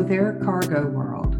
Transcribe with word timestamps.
with 0.00 0.10
Air 0.10 0.40
Cargo 0.42 0.86
World. 0.86 1.34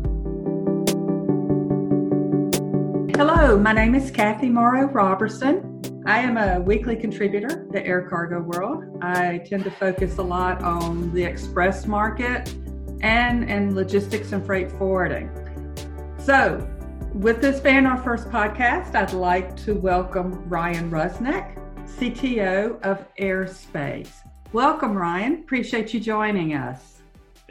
Hello, 3.16 3.58
my 3.58 3.72
name 3.72 3.94
is 3.94 4.10
Kathy 4.10 4.50
Morrow 4.50 4.86
Robertson. 4.86 5.80
I 6.04 6.18
am 6.18 6.36
a 6.36 6.60
weekly 6.60 6.94
contributor 6.94 7.66
to 7.72 7.86
Air 7.86 8.06
Cargo 8.10 8.42
World. 8.42 8.84
I 9.00 9.38
tend 9.46 9.64
to 9.64 9.70
focus 9.70 10.18
a 10.18 10.22
lot 10.22 10.62
on 10.62 11.10
the 11.14 11.24
express 11.24 11.86
market 11.86 12.54
and, 13.00 13.48
and 13.50 13.74
logistics 13.74 14.32
and 14.32 14.44
freight 14.44 14.70
forwarding. 14.72 15.30
So, 16.18 16.68
with 17.14 17.40
this 17.40 17.60
being 17.60 17.86
our 17.86 18.02
first 18.02 18.28
podcast, 18.28 18.94
I'd 18.94 19.14
like 19.14 19.56
to 19.64 19.72
welcome 19.72 20.46
Ryan 20.50 20.90
Rusnak, 20.90 21.56
CTO 21.96 22.78
of 22.82 23.06
Airspace. 23.18 24.10
Welcome, 24.52 24.92
Ryan. 24.98 25.40
Appreciate 25.44 25.94
you 25.94 26.00
joining 26.00 26.52
us. 26.52 26.99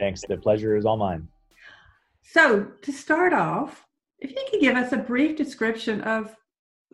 Thanks. 0.00 0.22
The 0.26 0.38
pleasure 0.38 0.76
is 0.76 0.86
all 0.86 0.96
mine. 0.96 1.28
So, 2.22 2.64
to 2.82 2.92
start 2.92 3.34
off, 3.34 3.86
if 4.18 4.30
you 4.30 4.44
could 4.50 4.60
give 4.60 4.76
us 4.76 4.92
a 4.92 4.96
brief 4.96 5.36
description 5.36 6.00
of 6.00 6.34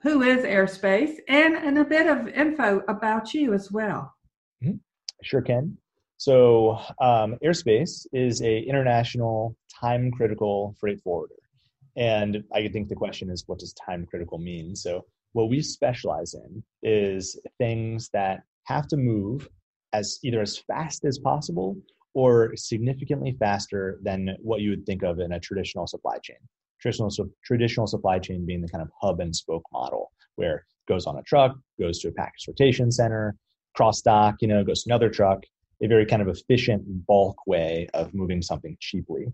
who 0.03 0.23
is 0.23 0.45
Airspace 0.45 1.15
and, 1.29 1.55
and 1.57 1.79
a 1.79 1.85
bit 1.85 2.07
of 2.07 2.29
info 2.29 2.83
about 2.89 3.33
you 3.33 3.55
as 3.55 3.71
well. 3.71 4.13
Mm-hmm. 4.63 4.77
Sure 5.23 5.41
can. 5.41 5.79
So, 6.17 6.79
um, 7.01 7.37
Airspace 7.45 8.07
is 8.13 8.43
a 8.43 8.61
international 8.61 9.57
time 9.81 10.11
critical 10.11 10.75
freight 10.81 11.01
forwarder. 11.01 11.35
And 11.97 12.43
I 12.53 12.69
think 12.69 12.89
the 12.89 12.95
question 12.95 13.31
is, 13.31 13.45
what 13.47 13.61
does 13.61 13.73
time 13.75 14.05
critical 14.05 14.39
mean? 14.39 14.75
So, 14.75 15.05
what 15.33 15.49
we 15.49 15.63
specialize 15.63 16.35
in 16.35 16.65
is 16.83 17.39
things 17.59 18.09
that 18.13 18.43
have 18.65 18.89
to 18.89 18.97
move 18.97 19.49
as 19.93 20.19
either 20.25 20.41
as 20.41 20.59
fast 20.59 21.05
as 21.05 21.19
possible 21.19 21.77
or 22.17 22.57
significantly 22.57 23.37
faster 23.39 24.01
than 24.03 24.35
what 24.41 24.63
you 24.63 24.71
would 24.71 24.87
think 24.87 25.03
of 25.03 25.21
in 25.21 25.33
a 25.33 25.39
traditional 25.39 25.87
supply 25.87 26.17
chain. 26.23 26.39
Traditional, 26.81 27.11
so 27.11 27.29
traditional 27.45 27.87
supply 27.87 28.19
chain 28.19 28.47
being 28.47 28.63
the 28.63 28.69
kind 28.69 28.81
of 28.81 28.89
hub 29.03 29.21
and 29.21 29.37
spoke 29.37 29.65
model 29.71 30.11
where 30.37 30.57
it 30.57 30.63
goes 30.89 31.07
on 31.07 31.19
a 31.19 31.23
truck, 31.25 31.55
goes 31.79 31.99
to 31.99 32.09
a 32.09 32.13
package 32.13 32.47
sortation 32.49 32.91
center, 32.91 33.37
cross 33.75 34.01
dock, 34.01 34.37
you 34.41 34.49
know, 34.49 34.65
goes 34.65 34.85
to 34.85 34.89
another 34.89 35.11
truck, 35.11 35.43
a 35.83 35.87
very 35.87 36.07
kind 36.07 36.23
of 36.23 36.29
efficient 36.29 36.83
bulk 37.07 37.37
way 37.47 37.87
of 37.93 38.15
moving 38.15 38.41
something 38.41 38.79
cheaply. 38.81 39.27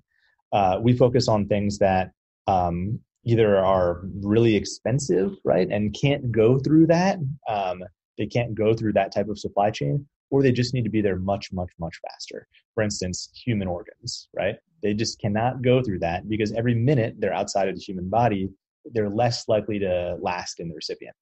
Uh, 0.53 0.81
we 0.83 0.93
focus 0.93 1.29
on 1.29 1.47
things 1.47 1.79
that 1.79 2.11
um, 2.49 2.99
either 3.25 3.59
are 3.59 4.03
really 4.23 4.57
expensive, 4.57 5.37
right, 5.45 5.69
and 5.71 5.95
can't 5.95 6.33
go 6.33 6.59
through 6.59 6.89
that. 6.89 7.19
Um, 7.49 7.85
they 8.19 8.27
can't 8.27 8.57
go 8.57 8.75
through 8.75 8.95
that 8.95 9.13
type 9.13 9.29
of 9.29 9.39
supply 9.39 9.71
chain, 9.71 10.05
or 10.33 10.43
they 10.43 10.51
just 10.51 10.73
need 10.73 10.83
to 10.83 10.91
be 10.91 11.03
there 11.03 11.17
much, 11.17 11.53
much, 11.53 11.71
much 11.79 12.01
faster. 12.09 12.49
For 12.75 12.83
instance, 12.83 13.29
human 13.35 13.69
organs, 13.69 14.29
right? 14.35 14.57
They 14.83 14.95
just 14.95 15.21
cannot 15.21 15.61
go 15.61 15.83
through 15.83 15.99
that 15.99 16.27
because 16.27 16.53
every 16.55 16.75
minute 16.75 17.17
they're 17.19 17.35
outside 17.35 17.69
of 17.69 17.77
the 17.77 17.83
human 17.83 18.09
body, 18.09 18.49
they're 18.95 19.11
less 19.11 19.47
likely 19.47 19.79
to 19.81 20.17
last 20.21 20.59
in 20.59 20.69
the 20.71 20.75
recipient. 20.75 21.15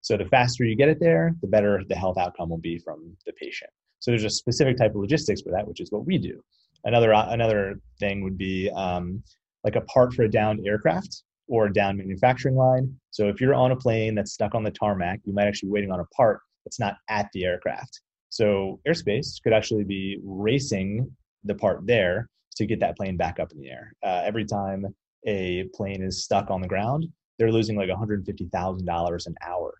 So 0.00 0.16
the 0.16 0.24
faster 0.24 0.64
you 0.64 0.74
get 0.74 0.88
it 0.88 0.98
there, 0.98 1.32
the 1.40 1.46
better 1.46 1.82
the 1.88 1.94
health 1.94 2.18
outcome 2.18 2.50
will 2.50 2.58
be 2.58 2.78
from 2.78 3.16
the 3.24 3.32
patient. 3.32 3.70
So 4.00 4.10
there's 4.10 4.24
a 4.24 4.30
specific 4.30 4.76
type 4.76 4.90
of 4.90 5.00
logistics 5.00 5.42
for 5.42 5.52
that, 5.52 5.66
which 5.66 5.80
is 5.80 5.92
what 5.92 6.04
we 6.04 6.18
do. 6.18 6.42
Another 6.84 7.12
another 7.12 7.76
thing 8.00 8.24
would 8.24 8.36
be 8.36 8.68
um, 8.70 9.22
like 9.62 9.76
a 9.76 9.82
part 9.82 10.12
for 10.12 10.24
a 10.24 10.30
downed 10.30 10.66
aircraft 10.66 11.22
or 11.46 11.66
a 11.66 11.72
down 11.72 11.98
manufacturing 11.98 12.56
line. 12.56 12.92
So 13.10 13.28
if 13.28 13.40
you're 13.40 13.54
on 13.54 13.70
a 13.70 13.76
plane 13.76 14.16
that's 14.16 14.32
stuck 14.32 14.56
on 14.56 14.64
the 14.64 14.72
tarmac, 14.72 15.20
you 15.24 15.32
might 15.32 15.46
actually 15.46 15.68
be 15.68 15.74
waiting 15.74 15.92
on 15.92 16.00
a 16.00 16.06
part 16.06 16.40
that's 16.64 16.80
not 16.80 16.96
at 17.08 17.28
the 17.32 17.44
aircraft. 17.44 18.00
So 18.30 18.80
airspace 18.88 19.42
could 19.42 19.52
actually 19.52 19.84
be 19.84 20.18
racing 20.24 21.10
the 21.44 21.54
part 21.54 21.86
there 21.86 22.28
to 22.56 22.66
get 22.66 22.80
that 22.80 22.96
plane 22.96 23.16
back 23.16 23.38
up 23.38 23.52
in 23.52 23.60
the 23.60 23.68
air. 23.68 23.92
Uh, 24.02 24.22
every 24.24 24.44
time 24.44 24.86
a 25.26 25.64
plane 25.74 26.02
is 26.02 26.24
stuck 26.24 26.50
on 26.50 26.60
the 26.60 26.68
ground, 26.68 27.06
they're 27.38 27.52
losing 27.52 27.76
like 27.76 27.88
$150,000 27.88 29.26
an 29.26 29.34
hour. 29.46 29.74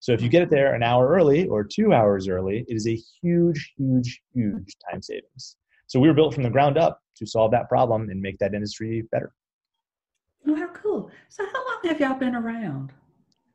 So 0.00 0.12
if 0.12 0.20
you 0.20 0.28
get 0.28 0.42
it 0.42 0.50
there 0.50 0.74
an 0.74 0.82
hour 0.82 1.08
early 1.08 1.48
or 1.48 1.64
two 1.64 1.94
hours 1.94 2.28
early, 2.28 2.64
it 2.68 2.74
is 2.74 2.86
a 2.86 3.00
huge, 3.22 3.72
huge, 3.76 4.20
huge 4.34 4.76
time 4.90 5.00
savings. 5.00 5.56
So 5.86 5.98
we 5.98 6.08
were 6.08 6.14
built 6.14 6.34
from 6.34 6.42
the 6.42 6.50
ground 6.50 6.76
up 6.76 7.00
to 7.16 7.26
solve 7.26 7.52
that 7.52 7.68
problem 7.68 8.10
and 8.10 8.20
make 8.20 8.38
that 8.38 8.52
industry 8.52 9.06
better. 9.12 9.32
Oh, 10.46 10.56
how 10.56 10.68
cool. 10.68 11.10
So 11.30 11.46
how 11.46 11.64
long 11.64 11.78
have 11.84 12.00
y'all 12.00 12.18
been 12.18 12.34
around? 12.34 12.92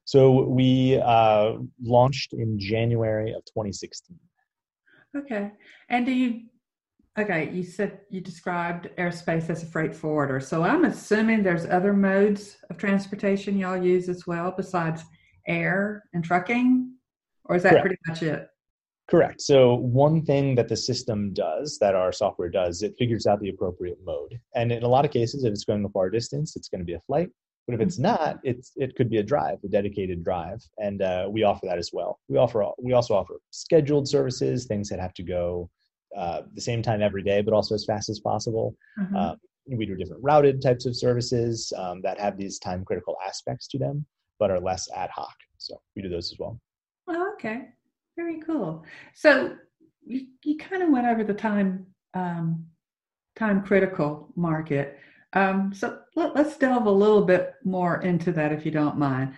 So 0.06 0.42
we 0.46 1.00
uh, 1.06 1.58
launched 1.84 2.34
in 2.34 2.58
January 2.60 3.32
of 3.32 3.46
2016. 3.46 4.18
Okay. 5.18 5.52
And 5.90 6.06
do 6.06 6.12
you, 6.12 6.42
okay, 7.18 7.50
you 7.52 7.64
said 7.64 8.02
you 8.10 8.22
described 8.22 8.90
airspace 8.98 9.50
as 9.50 9.64
a 9.64 9.66
freight 9.66 9.96
forwarder. 9.96 10.40
So 10.40 10.64
I'm 10.64 10.86
assuming 10.86 11.44
there's 11.44 11.66
other 11.66 11.94
modes 11.94 12.58
of 12.70 12.78
transportation 12.78 13.58
y'all 13.58 13.82
use 13.82 14.08
as 14.10 14.28
well 14.28 14.54
besides 14.56 15.04
air 15.48 16.04
and 16.14 16.24
trucking? 16.24 16.94
Or 17.46 17.56
is 17.56 17.64
that 17.64 17.72
Correct. 17.72 17.86
pretty 17.86 17.98
much 18.08 18.24
it? 18.24 18.50
Correct. 19.10 19.42
So 19.42 19.74
one 19.74 20.24
thing 20.24 20.54
that 20.54 20.68
the 20.68 20.78
system 20.78 21.34
does, 21.34 21.80
that 21.80 21.96
our 21.96 22.12
software 22.12 22.50
does, 22.50 22.84
it 22.84 22.94
figures 23.00 23.26
out 23.26 23.40
the 23.40 23.50
appropriate 23.50 23.98
mode. 24.06 24.40
And 24.54 24.72
in 24.72 24.84
a 24.84 24.88
lot 24.88 25.04
of 25.04 25.10
cases, 25.10 25.44
if 25.44 25.52
it's 25.52 25.64
going 25.64 25.84
a 25.84 25.90
far 25.90 26.12
distance, 26.12 26.56
it's 26.56 26.70
going 26.70 26.82
to 26.82 26.86
be 26.86 26.94
a 26.94 27.00
flight. 27.00 27.30
But 27.70 27.76
if 27.76 27.82
it's 27.82 28.00
mm-hmm. 28.00 28.24
not, 28.24 28.40
it's 28.44 28.72
it 28.78 28.96
could 28.96 29.12
be 29.12 29.18
a 29.18 29.24
drive, 29.24 29.60
a 29.64 29.68
dedicated 29.68 30.24
drive, 30.24 30.60
and 30.80 31.04
uh, 31.04 31.28
we 31.30 31.44
offer 31.44 31.68
that 31.68 31.78
as 31.78 31.92
well. 31.94 32.20
We 32.28 32.38
offer 32.38 32.66
we 32.82 32.94
also 32.94 33.14
offer 33.14 33.36
scheduled 33.52 34.08
services, 34.08 34.66
things 34.66 34.90
that 34.90 35.00
have 35.00 35.14
to 35.14 35.24
go 35.24 35.70
uh, 36.18 36.42
the 36.56 36.62
same 36.62 36.82
time 36.82 37.04
every 37.04 37.22
day, 37.22 37.44
but 37.44 37.54
also 37.54 37.76
as 37.76 37.86
fast 37.86 38.10
as 38.10 38.20
possible. 38.22 38.76
Mm-hmm. 39.00 39.16
Um, 39.16 39.38
we 39.68 39.86
do 39.86 39.96
different 39.96 40.24
routed 40.24 40.64
types 40.64 40.88
of 40.88 40.96
services 40.96 41.72
um, 41.78 42.02
that 42.02 42.20
have 42.20 42.38
these 42.38 42.58
time 42.58 42.84
critical 42.84 43.16
aspects 43.28 43.68
to 43.68 43.78
them, 43.78 44.04
but 44.40 44.50
are 44.50 44.60
less 44.60 44.90
ad 44.96 45.12
hoc. 45.14 45.36
So 45.60 45.80
we 45.96 46.02
do 46.02 46.10
those 46.10 46.32
as 46.32 46.40
well. 46.40 46.60
Oh, 47.08 47.34
okay. 47.36 47.68
Very 48.16 48.40
cool. 48.40 48.84
So 49.14 49.58
you, 50.08 50.26
you 50.44 50.58
kind 50.58 50.82
of 50.82 50.90
went 50.90 51.06
over 51.06 51.24
the 51.24 51.36
time 51.36 51.86
um, 52.16 52.66
time 53.36 53.62
critical 53.64 54.34
market. 54.36 54.98
Um, 55.34 55.74
so 55.74 56.00
let, 56.16 56.36
us 56.36 56.58
delve 56.58 56.86
a 56.86 56.92
little 56.92 57.24
bit 57.24 57.54
more 57.64 58.02
into 58.02 58.32
that, 58.34 58.52
if 58.52 58.66
you 58.66 58.72
don't 58.72 58.98
mind. 58.98 59.38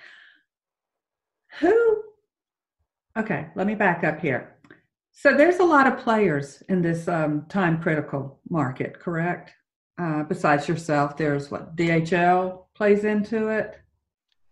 Who? 1.60 2.04
Okay, 3.18 3.48
let 3.56 3.68
me 3.68 3.76
back 3.76 4.04
up 4.04 4.20
here. 4.20 4.56
So 5.12 5.36
there's 5.36 5.60
a 5.60 5.66
lot 5.66 5.88
of 5.88 6.00
players 6.00 6.64
in 6.70 6.82
this 6.82 7.08
um, 7.08 7.46
time 7.50 7.82
critical 7.82 8.40
market, 8.50 8.98
correct? 9.00 9.52
Uh, 10.02 10.24
besides 10.24 10.68
yourself, 10.68 11.18
there's 11.18 11.52
what 11.52 11.76
DHL 11.76 12.66
plays 12.74 13.04
into 13.04 13.50
it. 13.50 13.78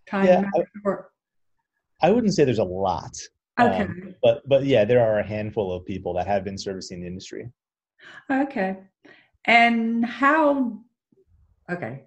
Time 0.09 0.25
yeah, 0.25 0.43
I, 0.85 2.07
I 2.07 2.11
wouldn't 2.11 2.33
say 2.33 2.43
there's 2.43 2.59
a 2.59 2.63
lot. 2.63 3.15
Okay. 3.59 3.83
Um, 3.83 4.15
but 4.21 4.47
but 4.47 4.65
yeah, 4.65 4.85
there 4.85 5.01
are 5.01 5.19
a 5.19 5.25
handful 5.25 5.71
of 5.71 5.85
people 5.85 6.13
that 6.15 6.27
have 6.27 6.43
been 6.43 6.57
servicing 6.57 7.01
the 7.01 7.07
industry. 7.07 7.49
Okay. 8.29 8.77
And 9.45 10.05
how 10.05 10.79
okay. 11.71 12.03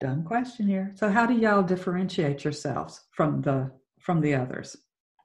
Dumb 0.00 0.22
question 0.22 0.68
here. 0.68 0.92
So 0.94 1.10
how 1.10 1.26
do 1.26 1.34
y'all 1.34 1.62
differentiate 1.62 2.44
yourselves 2.44 3.00
from 3.10 3.42
the 3.42 3.70
from 3.98 4.20
the 4.20 4.34
others? 4.34 4.76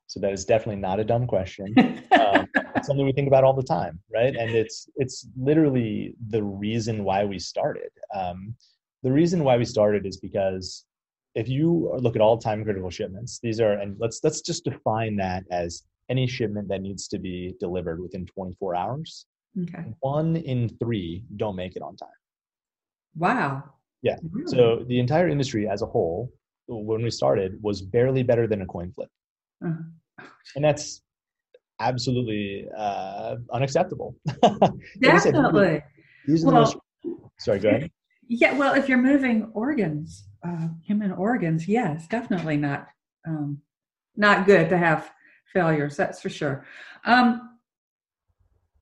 So 0.08 0.20
that 0.20 0.32
is 0.32 0.46
definitely 0.46 0.82
not 0.82 1.00
a 1.00 1.04
dumb 1.04 1.28
question. 1.28 1.74
um, 2.12 2.48
it's 2.76 2.88
something 2.88 3.06
we 3.06 3.14
think 3.14 3.28
about 3.28 3.44
all 3.44 3.54
the 3.54 3.64
time, 3.64 4.00
right? 4.12 4.36
And 4.36 4.52
it's 4.52 4.90
it's 4.96 5.28
literally 5.40 6.16
the 6.30 6.44
reason 6.44 7.04
why 7.04 7.24
we 7.24 7.40
started. 7.40 7.90
Um, 8.14 8.56
the 9.04 9.12
reason 9.12 9.44
why 9.44 9.58
we 9.58 9.66
started 9.66 10.06
is 10.06 10.18
because 10.18 10.86
if 11.36 11.50
you 11.50 11.92
look 12.00 12.16
at 12.16 12.22
all 12.22 12.38
time 12.38 12.64
critical 12.64 12.90
shipments, 12.90 13.40
these 13.42 13.60
are, 13.60 13.74
and 13.74 13.96
let's 14.00 14.20
let's 14.24 14.42
just 14.42 14.64
define 14.64 15.16
that 15.18 15.44
as 15.52 15.84
any 16.10 16.28
shipment 16.28 16.68
that 16.70 16.82
needs 16.82 17.08
to 17.08 17.20
be 17.20 17.56
delivered 17.60 18.00
within 18.02 18.26
24 18.26 18.76
hours. 18.76 19.26
Okay. 19.62 19.86
One 20.00 20.36
in 20.36 20.70
three 20.80 21.26
don't 21.38 21.56
make 21.56 21.76
it 21.76 21.82
on 21.82 21.96
time. 21.96 22.10
Wow. 23.16 23.64
Yeah. 24.02 24.18
Really? 24.32 24.48
So 24.48 24.84
the 24.88 25.00
entire 25.00 25.30
industry 25.30 25.68
as 25.68 25.82
a 25.82 25.86
whole, 25.86 26.32
when 26.68 27.02
we 27.02 27.10
started, 27.10 27.58
was 27.62 27.82
barely 27.82 28.24
better 28.24 28.48
than 28.48 28.62
a 28.62 28.66
coin 28.66 28.92
flip, 28.94 29.10
uh-huh. 29.66 30.26
and 30.56 30.64
that's 30.64 31.02
absolutely 31.80 32.68
uh, 32.76 33.36
unacceptable. 33.52 34.16
Definitely. 35.02 35.84
well, 36.28 36.54
most. 36.54 36.78
Sorry, 37.40 37.60
go 37.60 37.70
ahead. 37.70 37.92
Yeah, 38.30 38.58
well, 38.58 38.74
if 38.74 38.88
you're 38.88 39.02
moving 39.02 39.52
organs, 39.54 40.30
uh, 40.48 40.70
human 40.82 41.12
organs, 41.12 41.68
yes, 41.68 42.08
definitely 42.08 42.56
not 42.56 42.88
um, 43.28 43.62
not 44.16 44.46
good 44.46 44.70
to 44.70 44.78
have 44.78 45.12
failures. 45.52 45.98
That's 45.98 46.22
for 46.22 46.30
sure. 46.30 46.66
Um, 47.04 47.58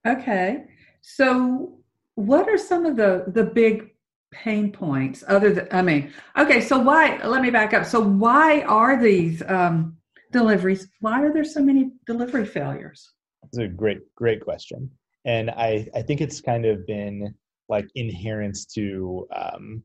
okay, 0.08 0.66
so 1.02 1.80
what 2.14 2.48
are 2.48 2.58
some 2.58 2.86
of 2.86 2.96
the 2.98 3.26
the 3.34 3.44
big 3.44 3.91
pain 4.32 4.72
points 4.72 5.24
other 5.28 5.54
than 5.54 5.68
I 5.72 5.82
mean, 5.82 6.12
okay, 6.38 6.62
so 6.62 6.80
why? 6.80 7.20
Let 7.24 7.42
me 7.42 7.50
back 7.50 7.74
up. 7.74 7.86
So 7.86 8.00
why 8.00 8.62
are 8.62 9.02
these 9.02 9.44
um, 9.48 9.98
deliveries? 10.32 10.88
Why 11.00 11.22
are 11.22 11.34
there 11.34 11.44
so 11.44 11.62
many 11.62 11.92
delivery 12.06 12.46
failures? 12.46 13.12
it's 13.44 13.58
a 13.58 13.68
great 13.68 14.00
great 14.16 14.42
question, 14.42 14.90
and 15.26 15.50
I 15.52 15.88
I 15.94 16.02
think 16.02 16.22
it's 16.22 16.42
kind 16.42 16.66
of 16.66 16.86
been 16.88 17.34
like 17.70 17.88
inherent 17.96 18.58
to 18.74 19.28
um, 19.36 19.84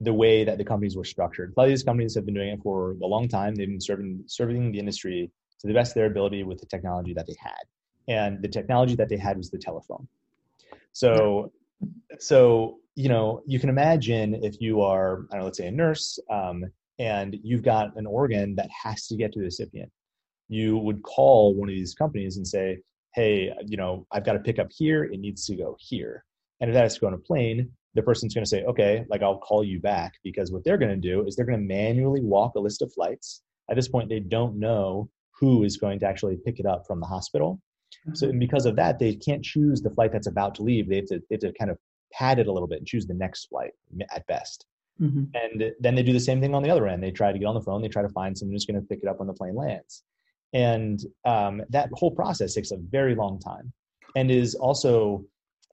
the 0.00 0.12
way 0.12 0.44
that 0.44 0.58
the 0.58 0.64
companies 0.64 0.96
were 0.96 1.04
structured. 1.04 1.52
A 1.56 1.60
lot 1.60 1.64
of 1.64 1.70
these 1.70 1.82
companies 1.82 2.14
have 2.14 2.24
been 2.24 2.34
doing 2.34 2.50
it 2.50 2.60
for 2.62 2.92
a 3.02 3.06
long 3.06 3.28
time. 3.28 3.54
They've 3.54 3.68
been 3.68 3.80
serving 3.80 4.24
serving 4.26 4.72
the 4.72 4.78
industry 4.78 5.30
to 5.60 5.66
the 5.66 5.74
best 5.74 5.92
of 5.92 5.94
their 5.96 6.06
ability 6.06 6.42
with 6.44 6.60
the 6.60 6.66
technology 6.66 7.14
that 7.14 7.26
they 7.26 7.36
had, 7.38 7.64
and 8.08 8.42
the 8.42 8.48
technology 8.48 8.94
that 8.96 9.08
they 9.08 9.18
had 9.18 9.36
was 9.36 9.50
the 9.50 9.58
telephone. 9.58 10.06
So, 10.92 11.52
so 12.18 12.78
you 12.96 13.08
know, 13.08 13.42
you 13.46 13.58
can 13.58 13.68
imagine 13.68 14.34
if 14.42 14.60
you 14.60 14.80
are, 14.82 15.26
I 15.30 15.32
don't 15.32 15.40
know, 15.40 15.44
let's 15.46 15.58
say 15.58 15.66
a 15.66 15.72
nurse, 15.72 16.18
um, 16.30 16.64
and 16.98 17.36
you've 17.42 17.62
got 17.62 17.96
an 17.96 18.06
organ 18.06 18.54
that 18.56 18.68
has 18.70 19.06
to 19.08 19.16
get 19.16 19.32
to 19.32 19.40
the 19.40 19.46
recipient. 19.46 19.90
You 20.48 20.78
would 20.78 21.02
call 21.02 21.54
one 21.54 21.68
of 21.68 21.74
these 21.74 21.94
companies 21.94 22.36
and 22.36 22.46
say, 22.46 22.78
"Hey, 23.14 23.52
you 23.66 23.76
know, 23.76 24.06
I've 24.12 24.24
got 24.24 24.34
to 24.34 24.38
pick 24.38 24.58
up 24.58 24.68
here. 24.70 25.04
It 25.04 25.18
needs 25.18 25.46
to 25.46 25.56
go 25.56 25.76
here." 25.80 26.24
And 26.60 26.70
if 26.70 26.74
that 26.74 26.82
has 26.82 26.94
to 26.94 27.00
go 27.00 27.06
on 27.08 27.14
a 27.14 27.18
plane, 27.18 27.70
the 27.94 28.02
person's 28.02 28.34
going 28.34 28.44
to 28.44 28.48
say, 28.48 28.64
okay, 28.64 29.04
like 29.08 29.22
I'll 29.22 29.38
call 29.38 29.64
you 29.64 29.80
back 29.80 30.14
because 30.22 30.50
what 30.50 30.64
they're 30.64 30.78
going 30.78 30.90
to 30.90 31.08
do 31.08 31.26
is 31.26 31.36
they're 31.36 31.46
going 31.46 31.58
to 31.58 31.64
manually 31.64 32.20
walk 32.20 32.54
a 32.56 32.60
list 32.60 32.82
of 32.82 32.92
flights. 32.92 33.42
At 33.70 33.76
this 33.76 33.88
point, 33.88 34.08
they 34.08 34.20
don't 34.20 34.58
know 34.58 35.08
who 35.38 35.64
is 35.64 35.76
going 35.76 36.00
to 36.00 36.06
actually 36.06 36.38
pick 36.44 36.58
it 36.58 36.66
up 36.66 36.84
from 36.86 37.00
the 37.00 37.06
hospital. 37.06 37.60
Mm-hmm. 38.06 38.14
So, 38.14 38.28
and 38.28 38.40
because 38.40 38.66
of 38.66 38.76
that, 38.76 38.98
they 38.98 39.14
can't 39.14 39.44
choose 39.44 39.80
the 39.80 39.90
flight 39.90 40.12
that's 40.12 40.26
about 40.26 40.54
to 40.56 40.62
leave. 40.62 40.88
They 40.88 40.96
have 40.96 41.06
to, 41.06 41.18
they 41.30 41.34
have 41.34 41.40
to 41.40 41.52
kind 41.52 41.70
of 41.70 41.78
pad 42.16 42.38
it 42.38 42.46
a 42.46 42.52
little 42.52 42.68
bit 42.68 42.78
and 42.78 42.86
choose 42.86 43.06
the 43.06 43.14
next 43.14 43.46
flight 43.46 43.72
at 44.14 44.26
best. 44.26 44.66
Mm-hmm. 45.00 45.24
And 45.34 45.72
then 45.80 45.94
they 45.94 46.02
do 46.02 46.12
the 46.12 46.20
same 46.20 46.40
thing 46.40 46.54
on 46.54 46.62
the 46.62 46.70
other 46.70 46.86
end. 46.86 47.02
They 47.02 47.10
try 47.10 47.32
to 47.32 47.38
get 47.38 47.46
on 47.46 47.54
the 47.54 47.60
phone. 47.60 47.82
They 47.82 47.88
try 47.88 48.02
to 48.02 48.08
find 48.08 48.36
someone 48.36 48.54
who's 48.54 48.66
going 48.66 48.80
to 48.80 48.86
pick 48.86 49.00
it 49.02 49.08
up 49.08 49.18
when 49.18 49.26
the 49.26 49.34
plane 49.34 49.56
lands. 49.56 50.04
And 50.52 51.04
um, 51.24 51.62
that 51.70 51.88
whole 51.92 52.12
process 52.12 52.54
takes 52.54 52.70
a 52.70 52.76
very 52.76 53.16
long 53.16 53.40
time 53.40 53.72
and 54.14 54.30
is 54.30 54.54
also 54.54 55.24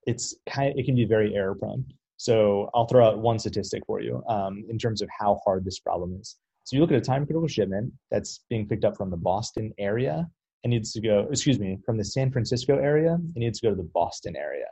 it's 0.07 0.35
kind 0.49 0.71
of, 0.71 0.77
it 0.79 0.85
can 0.85 0.95
be 0.95 1.05
very 1.05 1.35
error 1.35 1.53
prone. 1.53 1.85
So 2.17 2.69
I'll 2.73 2.87
throw 2.87 3.05
out 3.07 3.19
one 3.19 3.39
statistic 3.39 3.83
for 3.85 4.01
you 4.01 4.23
um, 4.27 4.63
in 4.69 4.77
terms 4.77 5.01
of 5.01 5.09
how 5.17 5.39
hard 5.45 5.65
this 5.65 5.79
problem 5.79 6.17
is. 6.19 6.37
So 6.65 6.75
you 6.75 6.81
look 6.81 6.91
at 6.91 6.97
a 6.97 7.01
time 7.01 7.25
critical 7.25 7.47
shipment 7.47 7.93
that's 8.09 8.41
being 8.49 8.67
picked 8.67 8.85
up 8.85 8.97
from 8.97 9.09
the 9.09 9.17
Boston 9.17 9.73
area 9.77 10.27
and 10.63 10.71
needs 10.71 10.91
to 10.93 11.01
go, 11.01 11.27
excuse 11.31 11.59
me, 11.59 11.79
from 11.85 11.97
the 11.97 12.05
San 12.05 12.31
Francisco 12.31 12.77
area, 12.77 13.17
it 13.35 13.39
needs 13.39 13.59
to 13.59 13.67
go 13.67 13.71
to 13.71 13.75
the 13.75 13.89
Boston 13.93 14.35
area. 14.35 14.65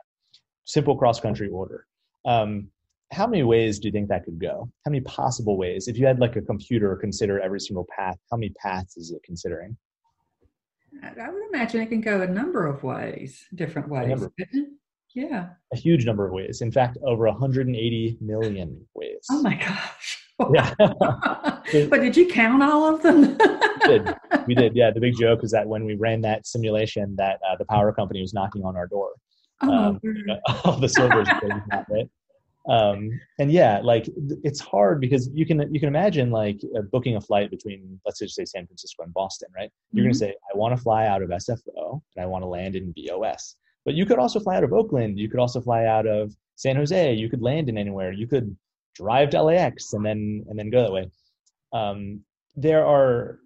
Simple 0.64 0.96
cross 0.96 1.20
country 1.20 1.48
order. 1.48 1.86
Um, 2.24 2.68
how 3.12 3.26
many 3.26 3.42
ways 3.42 3.80
do 3.80 3.88
you 3.88 3.92
think 3.92 4.08
that 4.08 4.24
could 4.24 4.40
go? 4.40 4.70
How 4.84 4.90
many 4.90 5.00
possible 5.00 5.56
ways? 5.56 5.88
If 5.88 5.98
you 5.98 6.06
had 6.06 6.20
like 6.20 6.36
a 6.36 6.42
computer 6.42 6.94
consider 6.96 7.40
every 7.40 7.60
single 7.60 7.86
path, 7.96 8.16
how 8.30 8.36
many 8.36 8.50
paths 8.50 8.96
is 8.96 9.10
it 9.10 9.22
considering? 9.24 9.76
I 11.02 11.30
would 11.30 11.42
imagine 11.52 11.80
it 11.80 11.88
can 11.88 12.00
go 12.00 12.20
a 12.20 12.26
number 12.26 12.66
of 12.66 12.82
ways, 12.82 13.46
different 13.54 13.88
ways. 13.88 14.26
Yeah. 15.14 15.48
A 15.72 15.76
huge 15.76 16.06
number 16.06 16.26
of 16.26 16.32
ways. 16.32 16.60
In 16.60 16.70
fact, 16.70 16.98
over 17.04 17.26
180 17.26 18.18
million 18.20 18.86
ways. 18.94 19.26
Oh 19.30 19.42
my 19.42 19.54
gosh. 19.54 20.24
Yeah. 20.54 20.72
but 20.78 22.00
did 22.00 22.16
you 22.16 22.28
count 22.28 22.62
all 22.62 22.94
of 22.94 23.02
them? 23.02 23.36
we 23.36 23.86
did. 23.86 24.14
We 24.46 24.54
did. 24.54 24.74
Yeah. 24.74 24.90
The 24.90 25.00
big 25.00 25.14
joke 25.18 25.44
is 25.44 25.50
that 25.50 25.66
when 25.66 25.84
we 25.84 25.96
ran 25.96 26.22
that 26.22 26.46
simulation, 26.46 27.14
that 27.16 27.40
uh, 27.48 27.56
the 27.56 27.64
power 27.66 27.92
company 27.92 28.20
was 28.20 28.32
knocking 28.32 28.64
on 28.64 28.76
our 28.76 28.86
door. 28.86 29.10
Oh, 29.62 29.72
um, 29.72 30.00
all 30.64 30.76
the 30.76 30.88
servers 30.88 31.28
that, 31.68 31.86
right? 31.90 32.08
Um, 32.68 33.18
and 33.38 33.50
yeah, 33.50 33.80
like 33.82 34.08
it's 34.44 34.60
hard 34.60 35.00
because 35.00 35.30
you 35.32 35.46
can 35.46 35.72
you 35.72 35.80
can 35.80 35.88
imagine 35.88 36.30
like 36.30 36.60
uh, 36.76 36.82
booking 36.92 37.16
a 37.16 37.20
flight 37.20 37.50
between 37.50 37.98
let's 38.04 38.18
just 38.18 38.34
say 38.34 38.44
San 38.44 38.66
Francisco 38.66 39.02
and 39.02 39.14
Boston, 39.14 39.48
right? 39.54 39.70
You're 39.92 40.02
mm-hmm. 40.02 40.08
going 40.08 40.12
to 40.12 40.18
say 40.18 40.34
I 40.52 40.56
want 40.56 40.76
to 40.76 40.82
fly 40.82 41.06
out 41.06 41.22
of 41.22 41.30
SFO 41.30 42.00
and 42.16 42.22
I 42.22 42.26
want 42.26 42.42
to 42.42 42.48
land 42.48 42.76
in 42.76 42.92
BOS. 42.92 43.56
But 43.84 43.94
you 43.94 44.04
could 44.04 44.18
also 44.18 44.40
fly 44.40 44.56
out 44.56 44.64
of 44.64 44.72
Oakland. 44.72 45.18
You 45.18 45.28
could 45.28 45.40
also 45.40 45.60
fly 45.60 45.86
out 45.86 46.06
of 46.06 46.34
San 46.56 46.76
Jose. 46.76 47.14
You 47.14 47.30
could 47.30 47.40
land 47.40 47.70
in 47.70 47.78
anywhere. 47.78 48.12
You 48.12 48.26
could 48.26 48.54
drive 48.94 49.30
to 49.30 49.42
LAX 49.42 49.94
and 49.94 50.04
then 50.04 50.44
and 50.48 50.58
then 50.58 50.70
go 50.70 50.82
that 50.82 50.92
way. 50.92 51.10
Um, 51.72 52.20
there 52.56 52.84
are 52.84 53.38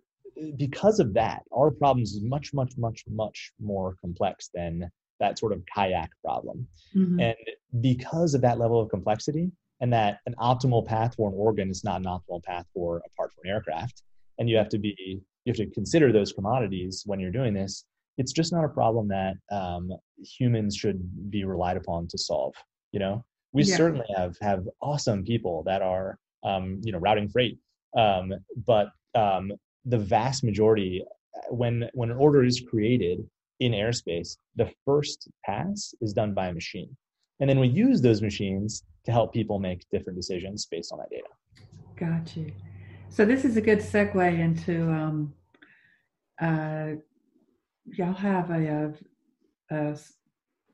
because 0.57 0.99
of 0.99 1.15
that, 1.15 1.43
our 1.53 1.71
problems 1.71 2.13
is 2.13 2.23
much, 2.23 2.53
much, 2.53 2.73
much, 2.77 3.05
much 3.09 3.53
more 3.61 3.97
complex 4.01 4.51
than 4.53 4.91
that 5.25 5.39
sort 5.39 5.53
of 5.53 5.63
kayak 5.75 6.11
problem. 6.25 6.67
Mm-hmm. 6.95 7.21
And 7.21 7.37
because 7.81 8.35
of 8.35 8.41
that 8.43 8.59
level 8.59 8.81
of 8.81 8.89
complexity, 8.91 9.51
and 9.81 9.93
that 9.93 10.21
an 10.27 10.35
optimal 10.39 10.87
path 10.87 11.15
for 11.17 11.29
an 11.29 11.35
organ 11.37 11.69
is 11.69 11.83
not 11.83 12.01
an 12.01 12.07
optimal 12.07 12.43
path 12.43 12.67
for 12.73 12.99
a 12.99 13.11
part 13.17 13.33
for 13.35 13.41
an 13.45 13.51
aircraft, 13.51 14.03
and 14.39 14.49
you 14.49 14.57
have 14.57 14.69
to 14.71 14.79
be 14.79 14.95
you 15.45 15.51
have 15.51 15.57
to 15.57 15.67
consider 15.71 16.13
those 16.13 16.33
commodities 16.33 17.03
when 17.07 17.21
you're 17.21 17.31
doing 17.31 17.53
this 17.53 17.85
it's 18.19 18.33
just 18.33 18.53
not 18.53 18.65
a 18.65 18.69
problem 18.69 19.09
that 19.09 19.35
um, 19.51 19.91
humans 20.19 20.77
should 20.77 21.31
be 21.31 21.45
relied 21.45 21.77
upon 21.77 22.07
to 22.09 22.19
solve. 22.19 22.55
You 22.93 23.01
know, 23.01 23.25
we 23.53 23.65
yeah. 23.65 23.77
certainly 23.77 24.07
have 24.17 24.37
have 24.41 24.69
awesome 24.81 25.25
people 25.25 25.63
that 25.65 25.83
are 25.83 26.19
um, 26.45 26.81
you 26.85 26.93
know 26.93 26.99
routing 26.99 27.29
freight, 27.29 27.59
um, 27.97 28.33
but 28.67 28.89
um, 29.15 29.53
the 29.85 29.99
vast 29.99 30.45
majority, 30.45 31.05
when 31.51 31.89
when 31.95 32.11
an 32.11 32.17
order 32.17 32.45
is 32.45 32.61
created 32.61 33.29
in 33.61 33.73
airspace, 33.73 34.37
the 34.57 34.71
first 34.85 35.29
pass 35.45 35.95
is 36.01 36.13
done 36.13 36.35
by 36.35 36.49
a 36.49 36.53
machine, 36.53 36.97
and 37.41 37.49
then 37.49 37.61
we 37.61 37.69
use 37.69 38.01
those 38.01 38.23
machines 38.23 38.85
to 39.05 39.13
help 39.13 39.33
people 39.33 39.59
make 39.59 39.85
different 39.93 40.19
decisions 40.19 40.67
based 40.71 40.93
on 40.93 40.99
that 40.99 41.11
data. 41.11 41.29
Got 41.97 42.37
you. 42.37 42.53
So 43.11 43.25
this 43.25 43.45
is 43.45 43.57
a 43.57 43.61
good 43.61 43.79
segue 43.79 44.39
into 44.39 44.91
um, 44.91 45.35
uh, 46.41 46.95
y'all 47.85 48.15
have 48.15 48.51
a, 48.51 48.95
a, 49.71 49.77
a 49.77 49.99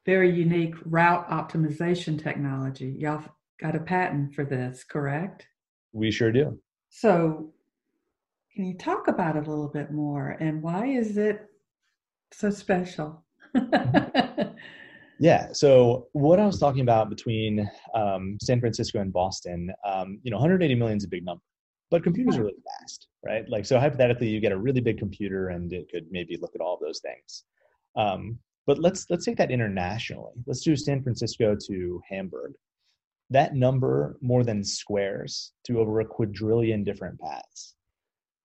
very 0.07 0.35
unique 0.35 0.75
route 0.85 1.29
optimization 1.29 2.23
technology. 2.23 2.97
Y'all 2.99 3.23
got 3.61 3.77
a 3.77 3.81
patent 3.81 4.35
for 4.35 4.45
this, 4.45 4.85
correct? 4.85 5.47
We 5.93 6.11
sure 6.11 6.33
do. 6.33 6.59
So, 6.89 7.53
can 8.55 8.65
you 8.65 8.77
talk 8.77 9.09
about 9.09 9.37
it 9.37 9.47
a 9.47 9.51
little 9.51 9.69
bit 9.69 9.93
more 9.93 10.31
and 10.41 10.63
why 10.63 10.87
is 10.87 11.17
it 11.17 11.50
so 12.33 12.51
special? 12.51 13.25
yeah. 15.19 15.49
So, 15.53 16.09
what 16.13 16.39
I 16.39 16.47
was 16.47 16.59
talking 16.59 16.83
about 16.83 17.11
between 17.11 17.69
um, 17.95 18.39
San 18.43 18.61
Francisco 18.61 19.01
and 19.01 19.13
Boston, 19.13 19.73
um, 19.85 20.21
you 20.23 20.31
know, 20.31 20.37
180 20.37 20.75
million 20.75 20.99
is 20.99 21.05
a 21.05 21.09
big 21.09 21.25
number 21.25 21.43
but 21.91 22.05
computers 22.05 22.37
are 22.37 22.45
really 22.45 22.63
fast 22.79 23.09
right? 23.25 23.49
Like 23.49 23.67
so 23.67 23.79
hypothetically 23.79 24.29
you 24.29 24.41
get 24.41 24.53
a 24.53 24.59
really 24.59 24.81
big 24.81 24.99
computer 24.99 25.49
and 25.49 25.73
it 25.73 25.91
could 25.91 26.07
maybe 26.11 26.39
look 26.41 26.55
at 26.55 26.61
all 26.61 26.75
of 26.75 26.81
those 26.81 27.01
things. 27.01 27.45
Um, 27.97 28.39
but 28.67 28.79
let's 28.79 29.07
let's 29.11 29.25
take 29.25 29.37
that 29.39 29.51
internationally. 29.51 30.35
Let's 30.47 30.61
do 30.61 30.77
san 30.77 31.03
francisco 31.03 31.57
to 31.67 32.01
hamburg. 32.09 32.53
That 33.31 33.55
number 33.55 34.19
more 34.21 34.45
than 34.45 34.65
squares 34.65 35.53
to 35.67 35.79
over 35.79 36.01
a 36.01 36.05
quadrillion 36.05 36.85
different 36.85 37.19
paths. 37.21 37.75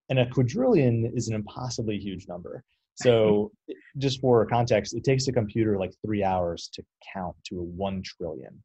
And 0.09 0.19
a 0.19 0.29
quadrillion 0.29 1.11
is 1.15 1.27
an 1.27 1.35
impossibly 1.35 1.97
huge 1.97 2.27
number 2.27 2.63
so 2.95 3.51
just 3.97 4.21
for 4.21 4.45
context 4.45 4.95
it 4.95 5.03
takes 5.03 5.27
a 5.27 5.31
computer 5.31 5.77
like 5.77 5.91
three 6.05 6.23
hours 6.23 6.69
to 6.73 6.83
count 7.13 7.35
to 7.45 7.59
a 7.59 7.63
one 7.63 8.01
trillion 8.03 8.61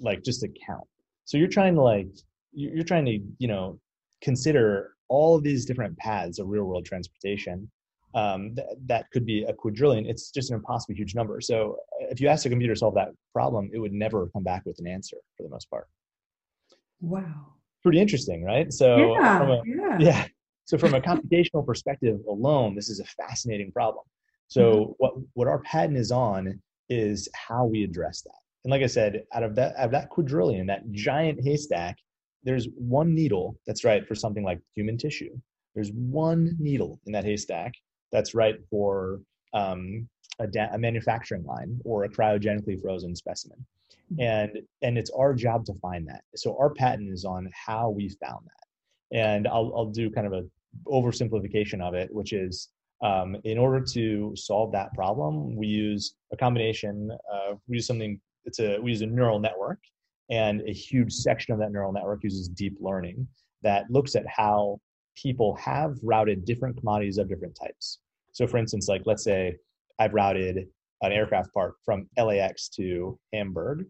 like 0.00 0.22
just 0.22 0.40
to 0.40 0.48
count. 0.66 0.86
So 1.24 1.36
you're 1.36 1.48
trying 1.48 1.74
to 1.76 1.82
like 1.82 2.08
you're 2.52 2.84
trying 2.84 3.06
to 3.06 3.20
you 3.38 3.48
know 3.48 3.78
consider 4.22 4.94
all 5.08 5.36
of 5.36 5.42
these 5.42 5.64
different 5.64 5.96
paths 5.98 6.38
of 6.38 6.48
real 6.48 6.64
world 6.64 6.84
transportation 6.84 7.70
um, 8.14 8.54
th- 8.56 8.66
that 8.86 9.08
could 9.12 9.24
be 9.24 9.44
a 9.44 9.52
quadrillion. 9.52 10.04
It's 10.06 10.30
just 10.30 10.50
an 10.50 10.56
impossibly 10.56 10.96
huge 10.96 11.14
number. 11.14 11.40
So 11.40 11.76
if 12.00 12.20
you 12.20 12.26
ask 12.28 12.44
a 12.44 12.48
computer 12.48 12.74
to 12.74 12.78
solve 12.78 12.94
that 12.94 13.10
problem 13.32 13.70
it 13.72 13.78
would 13.78 13.92
never 13.92 14.28
come 14.28 14.42
back 14.42 14.62
with 14.64 14.78
an 14.80 14.86
answer 14.86 15.16
for 15.36 15.44
the 15.44 15.48
most 15.48 15.70
part. 15.70 15.86
Wow. 17.00 17.54
Pretty 17.82 18.00
interesting 18.00 18.44
right? 18.44 18.72
So 18.72 19.14
yeah, 19.14 19.42
a, 19.42 19.62
yeah. 19.64 19.98
yeah 20.00 20.26
so 20.70 20.78
from 20.78 20.94
a 20.94 21.00
computational 21.10 21.64
perspective 21.64 22.18
alone 22.28 22.74
this 22.74 22.88
is 22.88 23.00
a 23.00 23.04
fascinating 23.04 23.70
problem 23.72 24.04
so 24.48 24.62
mm-hmm. 24.62 24.92
what 24.98 25.12
what 25.34 25.48
our 25.48 25.60
patent 25.60 25.98
is 25.98 26.10
on 26.10 26.60
is 26.88 27.28
how 27.34 27.64
we 27.64 27.84
address 27.84 28.22
that 28.22 28.40
and 28.64 28.70
like 28.70 28.82
i 28.82 28.86
said 28.86 29.22
out 29.34 29.42
of 29.42 29.54
that 29.54 29.76
out 29.76 29.86
of 29.86 29.90
that 29.90 30.08
quadrillion 30.08 30.66
that 30.66 30.90
giant 30.92 31.40
haystack 31.42 31.96
there's 32.42 32.68
one 32.76 33.14
needle 33.14 33.58
that's 33.66 33.84
right 33.84 34.06
for 34.06 34.14
something 34.14 34.44
like 34.44 34.60
human 34.74 34.96
tissue. 34.96 35.36
There's 35.74 35.92
one 35.92 36.56
needle 36.58 37.00
in 37.06 37.12
that 37.12 37.24
haystack 37.24 37.74
that's 38.12 38.34
right 38.34 38.56
for 38.70 39.20
um, 39.52 40.08
a, 40.38 40.46
da- 40.46 40.72
a, 40.72 40.78
manufacturing 40.78 41.44
line 41.44 41.80
or 41.84 42.04
a 42.04 42.08
cryogenically 42.08 42.80
frozen 42.80 43.14
specimen. 43.14 43.64
Hmm. 44.14 44.20
And 44.20 44.58
and 44.82 44.98
it's 44.98 45.10
our 45.10 45.34
job 45.34 45.64
to 45.66 45.74
find 45.74 46.08
that. 46.08 46.22
So 46.36 46.56
our 46.58 46.70
patent 46.70 47.12
is 47.12 47.24
on 47.24 47.50
how 47.54 47.90
we 47.90 48.08
found 48.08 48.46
that. 48.46 49.16
And 49.16 49.46
I'll 49.46 49.72
I'll 49.76 49.90
do 49.90 50.10
kind 50.10 50.26
of 50.26 50.32
a 50.32 50.44
oversimplification 50.86 51.80
of 51.80 51.94
it, 51.94 52.12
which 52.12 52.32
is 52.32 52.68
um, 53.02 53.36
in 53.44 53.58
order 53.58 53.84
to 53.92 54.32
solve 54.36 54.72
that 54.72 54.92
problem, 54.94 55.56
we 55.56 55.66
use 55.66 56.14
a 56.32 56.36
combination. 56.36 57.10
Uh, 57.32 57.54
we 57.66 57.76
use 57.76 57.86
something. 57.86 58.20
It's 58.44 58.60
a 58.60 58.78
we 58.80 58.90
use 58.90 59.02
a 59.02 59.06
neural 59.06 59.38
network 59.38 59.78
and 60.30 60.62
a 60.68 60.72
huge 60.72 61.12
section 61.12 61.52
of 61.52 61.58
that 61.60 61.72
neural 61.72 61.92
network 61.92 62.22
uses 62.22 62.48
deep 62.48 62.76
learning 62.80 63.26
that 63.62 63.90
looks 63.90 64.14
at 64.14 64.24
how 64.28 64.80
people 65.16 65.56
have 65.56 65.96
routed 66.02 66.44
different 66.44 66.76
commodities 66.78 67.18
of 67.18 67.28
different 67.28 67.56
types. 67.60 67.98
So, 68.32 68.46
for 68.46 68.58
instance, 68.58 68.88
like 68.88 69.02
let's 69.06 69.24
say 69.24 69.56
I've 69.98 70.14
routed 70.14 70.66
an 71.02 71.12
aircraft 71.12 71.52
part 71.52 71.74
from 71.84 72.08
LAX 72.18 72.68
to 72.70 73.18
Hamburg. 73.32 73.86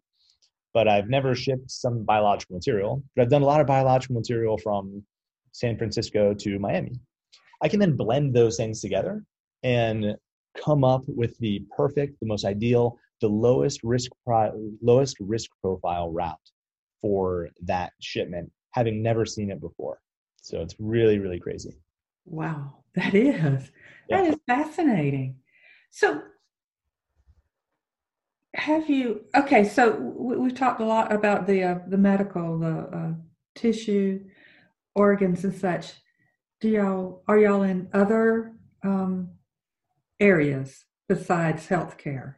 but 0.72 0.86
I've 0.88 1.08
never 1.08 1.34
shipped 1.34 1.70
some 1.70 2.04
biological 2.04 2.54
material. 2.56 3.02
But 3.14 3.22
I've 3.22 3.30
done 3.30 3.42
a 3.42 3.46
lot 3.46 3.60
of 3.60 3.66
biological 3.66 4.14
material 4.14 4.56
from 4.56 5.04
San 5.52 5.76
Francisco 5.76 6.34
to 6.34 6.58
Miami. 6.58 6.92
I 7.62 7.68
can 7.68 7.80
then 7.80 7.96
blend 7.96 8.34
those 8.34 8.56
things 8.56 8.80
together 8.80 9.24
and 9.62 10.16
come 10.56 10.84
up 10.84 11.02
with 11.06 11.36
the 11.38 11.64
perfect, 11.76 12.18
the 12.20 12.26
most 12.26 12.44
ideal, 12.44 12.98
the 13.20 13.28
lowest 13.28 13.80
risk 13.82 14.10
pro- 14.24 14.70
lowest 14.82 15.16
risk 15.20 15.50
profile 15.60 16.10
route 16.10 16.38
for 17.00 17.50
that 17.62 17.92
shipment, 18.00 18.50
having 18.72 19.02
never 19.02 19.26
seen 19.26 19.50
it 19.50 19.60
before. 19.60 20.00
So 20.42 20.60
it's 20.60 20.74
really, 20.78 21.18
really 21.18 21.38
crazy. 21.38 21.76
Wow, 22.24 22.84
that 22.94 23.14
is 23.14 23.70
yeah. 24.08 24.22
that 24.22 24.26
is 24.26 24.36
fascinating. 24.46 25.36
So 25.90 26.22
have 28.54 28.90
you 28.90 29.24
okay 29.36 29.62
so 29.62 29.92
we, 29.92 30.48
have 30.48 30.58
talked 30.58 30.80
a 30.80 30.84
lot 30.84 31.12
about 31.12 31.46
the 31.46 31.62
uh, 31.62 31.78
the 31.86 31.96
medical 31.96 32.58
the 32.58 32.78
uh, 32.92 33.12
tissue 33.54 34.20
organs 34.94 35.44
and 35.44 35.54
such. 35.54 35.92
Do 36.60 36.68
y'all 36.68 37.22
are 37.28 37.38
y'all 37.38 37.62
in 37.62 37.88
other 37.92 38.52
um, 38.84 39.30
areas 40.18 40.84
besides 41.08 41.66
healthcare? 41.66 42.34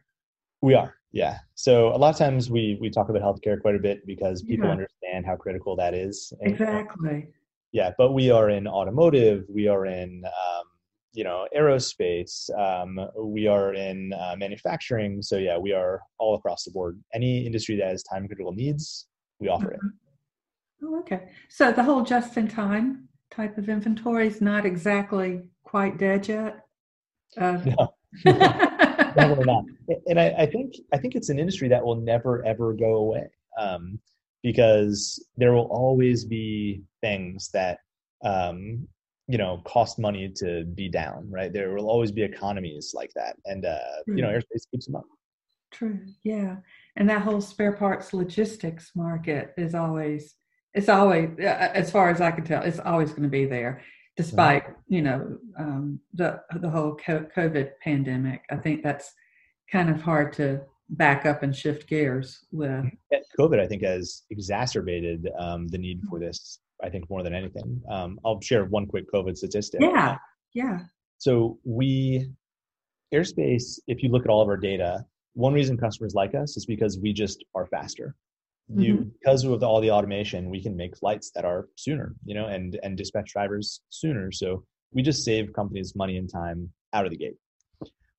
We 0.61 0.75
are 0.75 0.95
yeah. 1.11 1.37
So 1.55 1.89
a 1.95 1.97
lot 1.97 2.09
of 2.09 2.17
times 2.17 2.49
we 2.49 2.77
we 2.81 2.89
talk 2.89 3.09
about 3.09 3.21
healthcare 3.21 3.61
quite 3.61 3.75
a 3.75 3.79
bit 3.79 4.05
because 4.05 4.41
people 4.43 4.65
yeah. 4.65 4.71
understand 4.71 5.25
how 5.25 5.35
critical 5.35 5.75
that 5.75 5.93
is. 5.93 6.33
And, 6.41 6.51
exactly. 6.51 7.27
yeah 7.71 7.91
but 7.97 8.13
we 8.13 8.31
are 8.31 8.49
in 8.49 8.67
automotive 8.67 9.45
we 9.49 9.67
are 9.67 9.85
in 9.85 10.23
um, 10.25 10.63
you 11.13 11.23
know 11.23 11.47
aerospace 11.55 12.49
um, 12.57 12.99
we 13.17 13.47
are 13.47 13.73
in 13.73 14.13
uh, 14.13 14.35
manufacturing. 14.37 15.21
So 15.21 15.37
yeah 15.37 15.57
we 15.57 15.73
are 15.73 16.01
all 16.17 16.35
across 16.35 16.63
the 16.63 16.71
board. 16.71 16.99
Any 17.13 17.45
industry 17.45 17.75
that 17.77 17.87
has 17.87 18.03
time 18.03 18.27
critical 18.27 18.53
needs 18.53 19.07
we 19.39 19.49
offer 19.49 19.71
it. 19.71 19.79
Mm-hmm. 19.79 20.02
Oh, 20.83 20.99
okay. 20.99 21.29
So 21.49 21.71
the 21.71 21.83
whole 21.83 22.03
just 22.03 22.37
in 22.37 22.47
time 22.47 23.07
type 23.31 23.57
of 23.57 23.69
inventory 23.69 24.27
is 24.27 24.41
not 24.41 24.65
exactly 24.65 25.41
quite 25.63 25.97
dead 25.97 26.27
yet? 26.27 26.65
Uh, 27.37 27.59
no. 27.65 27.93
Definitely 28.25 29.45
not. 29.45 29.63
And 30.07 30.19
I, 30.19 30.29
I, 30.39 30.45
think 30.45 30.75
I 30.93 30.97
think 30.97 31.15
it's 31.15 31.29
an 31.29 31.39
industry 31.39 31.67
that 31.69 31.83
will 31.83 31.95
never 31.95 32.45
ever 32.45 32.73
go 32.73 32.95
away 32.95 33.27
um, 33.59 33.99
because 34.43 35.23
there 35.37 35.53
will 35.53 35.67
always 35.71 36.25
be 36.25 36.83
things 37.01 37.49
that 37.53 37.79
um, 38.23 38.87
you 39.27 39.37
know 39.37 39.61
cost 39.65 39.99
money 39.99 40.29
to 40.35 40.65
be 40.65 40.89
down 40.89 41.29
right? 41.31 41.51
There 41.51 41.73
will 41.73 41.89
always 41.89 42.11
be 42.11 42.23
economies 42.23 42.91
like 42.93 43.11
that 43.15 43.37
and 43.45 43.65
uh 43.65 43.79
you 44.05 44.21
know 44.21 44.27
airspace 44.27 44.69
keeps 44.69 44.85
them 44.85 44.97
up. 44.97 45.05
True 45.71 45.99
yeah. 46.23 46.57
And 46.97 47.09
that 47.09 47.21
whole 47.21 47.41
spare 47.41 47.71
parts 47.71 48.13
logistics 48.13 48.91
market 48.95 49.53
is 49.57 49.73
always 49.73 50.35
it's 50.73 50.89
always 50.89 51.29
as 51.39 51.91
far 51.91 52.09
as 52.09 52.21
i 52.21 52.31
can 52.31 52.43
tell 52.43 52.61
it's 52.63 52.79
always 52.79 53.09
going 53.11 53.23
to 53.23 53.29
be 53.29 53.45
there 53.45 53.81
despite 54.15 54.63
you 54.87 55.01
know 55.01 55.37
um, 55.57 55.99
the 56.13 56.39
the 56.59 56.69
whole 56.69 56.95
covid 56.95 57.71
pandemic 57.83 58.41
i 58.51 58.55
think 58.55 58.83
that's 58.83 59.13
kind 59.71 59.89
of 59.89 60.01
hard 60.01 60.33
to 60.33 60.61
back 60.89 61.25
up 61.25 61.43
and 61.43 61.55
shift 61.55 61.87
gears 61.87 62.45
with 62.51 62.85
covid 63.39 63.59
i 63.59 63.67
think 63.67 63.83
has 63.83 64.23
exacerbated 64.29 65.29
um, 65.39 65.67
the 65.69 65.77
need 65.77 66.01
for 66.09 66.19
this 66.19 66.59
I 66.83 66.89
think 66.89 67.09
more 67.09 67.23
than 67.23 67.33
anything. 67.33 67.81
Um, 67.89 68.19
I'll 68.25 68.41
share 68.41 68.65
one 68.65 68.85
quick 68.85 69.11
COVID 69.11 69.37
statistic. 69.37 69.81
Yeah, 69.81 70.17
yeah. 70.53 70.79
So 71.17 71.57
we, 71.63 72.29
airspace, 73.13 73.79
if 73.87 74.03
you 74.03 74.09
look 74.09 74.25
at 74.25 74.29
all 74.29 74.41
of 74.41 74.49
our 74.49 74.57
data, 74.57 75.05
one 75.33 75.53
reason 75.53 75.77
customers 75.77 76.13
like 76.13 76.35
us 76.35 76.57
is 76.57 76.65
because 76.65 76.99
we 76.99 77.13
just 77.13 77.43
are 77.55 77.65
faster. 77.65 78.15
You, 78.69 78.93
mm-hmm. 78.95 79.09
because 79.19 79.43
of 79.43 79.61
all 79.61 79.81
the 79.81 79.91
automation, 79.91 80.49
we 80.49 80.63
can 80.63 80.75
make 80.75 80.97
flights 80.97 81.31
that 81.35 81.43
are 81.43 81.67
sooner, 81.75 82.15
you 82.25 82.33
know, 82.33 82.47
and 82.47 82.79
and 82.81 82.97
dispatch 82.97 83.33
drivers 83.33 83.81
sooner. 83.89 84.31
So 84.31 84.63
we 84.93 85.01
just 85.01 85.25
save 85.25 85.53
companies 85.53 85.95
money 85.95 86.17
and 86.17 86.31
time 86.31 86.71
out 86.93 87.05
of 87.05 87.11
the 87.11 87.17
gate. 87.17 87.35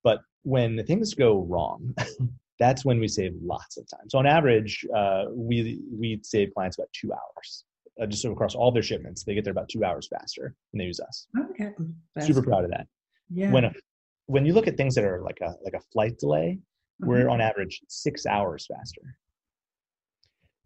But 0.03 0.21
when 0.43 0.85
things 0.87 1.15
go 1.15 1.47
wrong, 1.49 1.95
that's 2.59 2.85
when 2.85 3.01
we 3.01 3.09
save 3.09 3.33
lots 3.43 3.79
of 3.79 3.89
time. 3.89 4.09
So 4.11 4.19
on 4.19 4.27
average, 4.27 4.87
uh, 4.95 5.25
we 5.31 5.81
we 5.91 6.21
save 6.23 6.53
clients 6.55 6.79
about 6.79 6.89
two 6.93 7.13
hours 7.13 7.65
uh, 8.01 8.07
just 8.07 8.25
across 8.25 8.55
all 8.55 8.73
their 8.73 8.83
shipments. 8.83 9.25
They 9.25 9.35
get 9.35 9.45
there 9.45 9.53
about 9.53 9.69
two 9.69 9.85
hours 9.85 10.09
faster 10.09 10.55
when 10.71 10.79
they 10.79 10.85
use 10.85 11.01
us. 11.01 11.27
Okay, 11.51 11.71
That's 12.15 12.27
super 12.27 12.43
proud 12.43 12.65
of 12.65 12.71
that. 12.71 12.87
Yeah. 13.31 13.51
When 13.51 13.65
a, 13.65 13.73
when 14.27 14.47
you 14.47 14.53
look 14.53 14.67
at 14.67 14.77
things 14.77 14.95
that 14.95 15.05
are 15.05 15.23
like 15.23 15.39
a 15.43 15.55
like 15.63 15.75
a 15.75 15.81
flight 15.93 16.19
delay, 16.19 16.59
mm-hmm. 17.03 17.09
we're 17.09 17.29
on 17.29 17.41
average 17.41 17.81
six 17.89 18.27
hours 18.27 18.67
faster. 18.67 19.17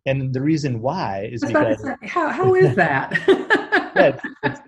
And 0.09 0.33
the 0.33 0.41
reason 0.41 0.81
why 0.81 1.29
is 1.31 1.43
because 1.43 1.85
how 2.03 2.29
how 2.29 2.55
is 2.55 2.75
that? 2.77 3.12
yeah, 3.97 4.09
it's, 4.09 4.23
it's, 4.43 4.61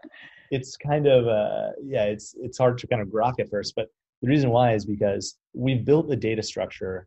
it's, 0.51 0.77
kind 0.77 1.07
of 1.07 1.27
uh, 1.27 1.71
yeah, 1.83 2.05
it's 2.05 2.35
it's 2.39 2.59
hard 2.59 2.79
to 2.79 2.87
kind 2.87 3.01
of 3.01 3.09
grok 3.09 3.41
at 3.41 3.49
first, 3.49 3.75
but 3.75 3.89
the 4.23 4.29
reason 4.29 4.51
why 4.51 4.75
is 4.75 4.85
because 4.85 5.39
we've 5.55 5.85
built 5.85 6.09
the 6.09 6.17
data 6.17 6.43
structure 6.43 7.07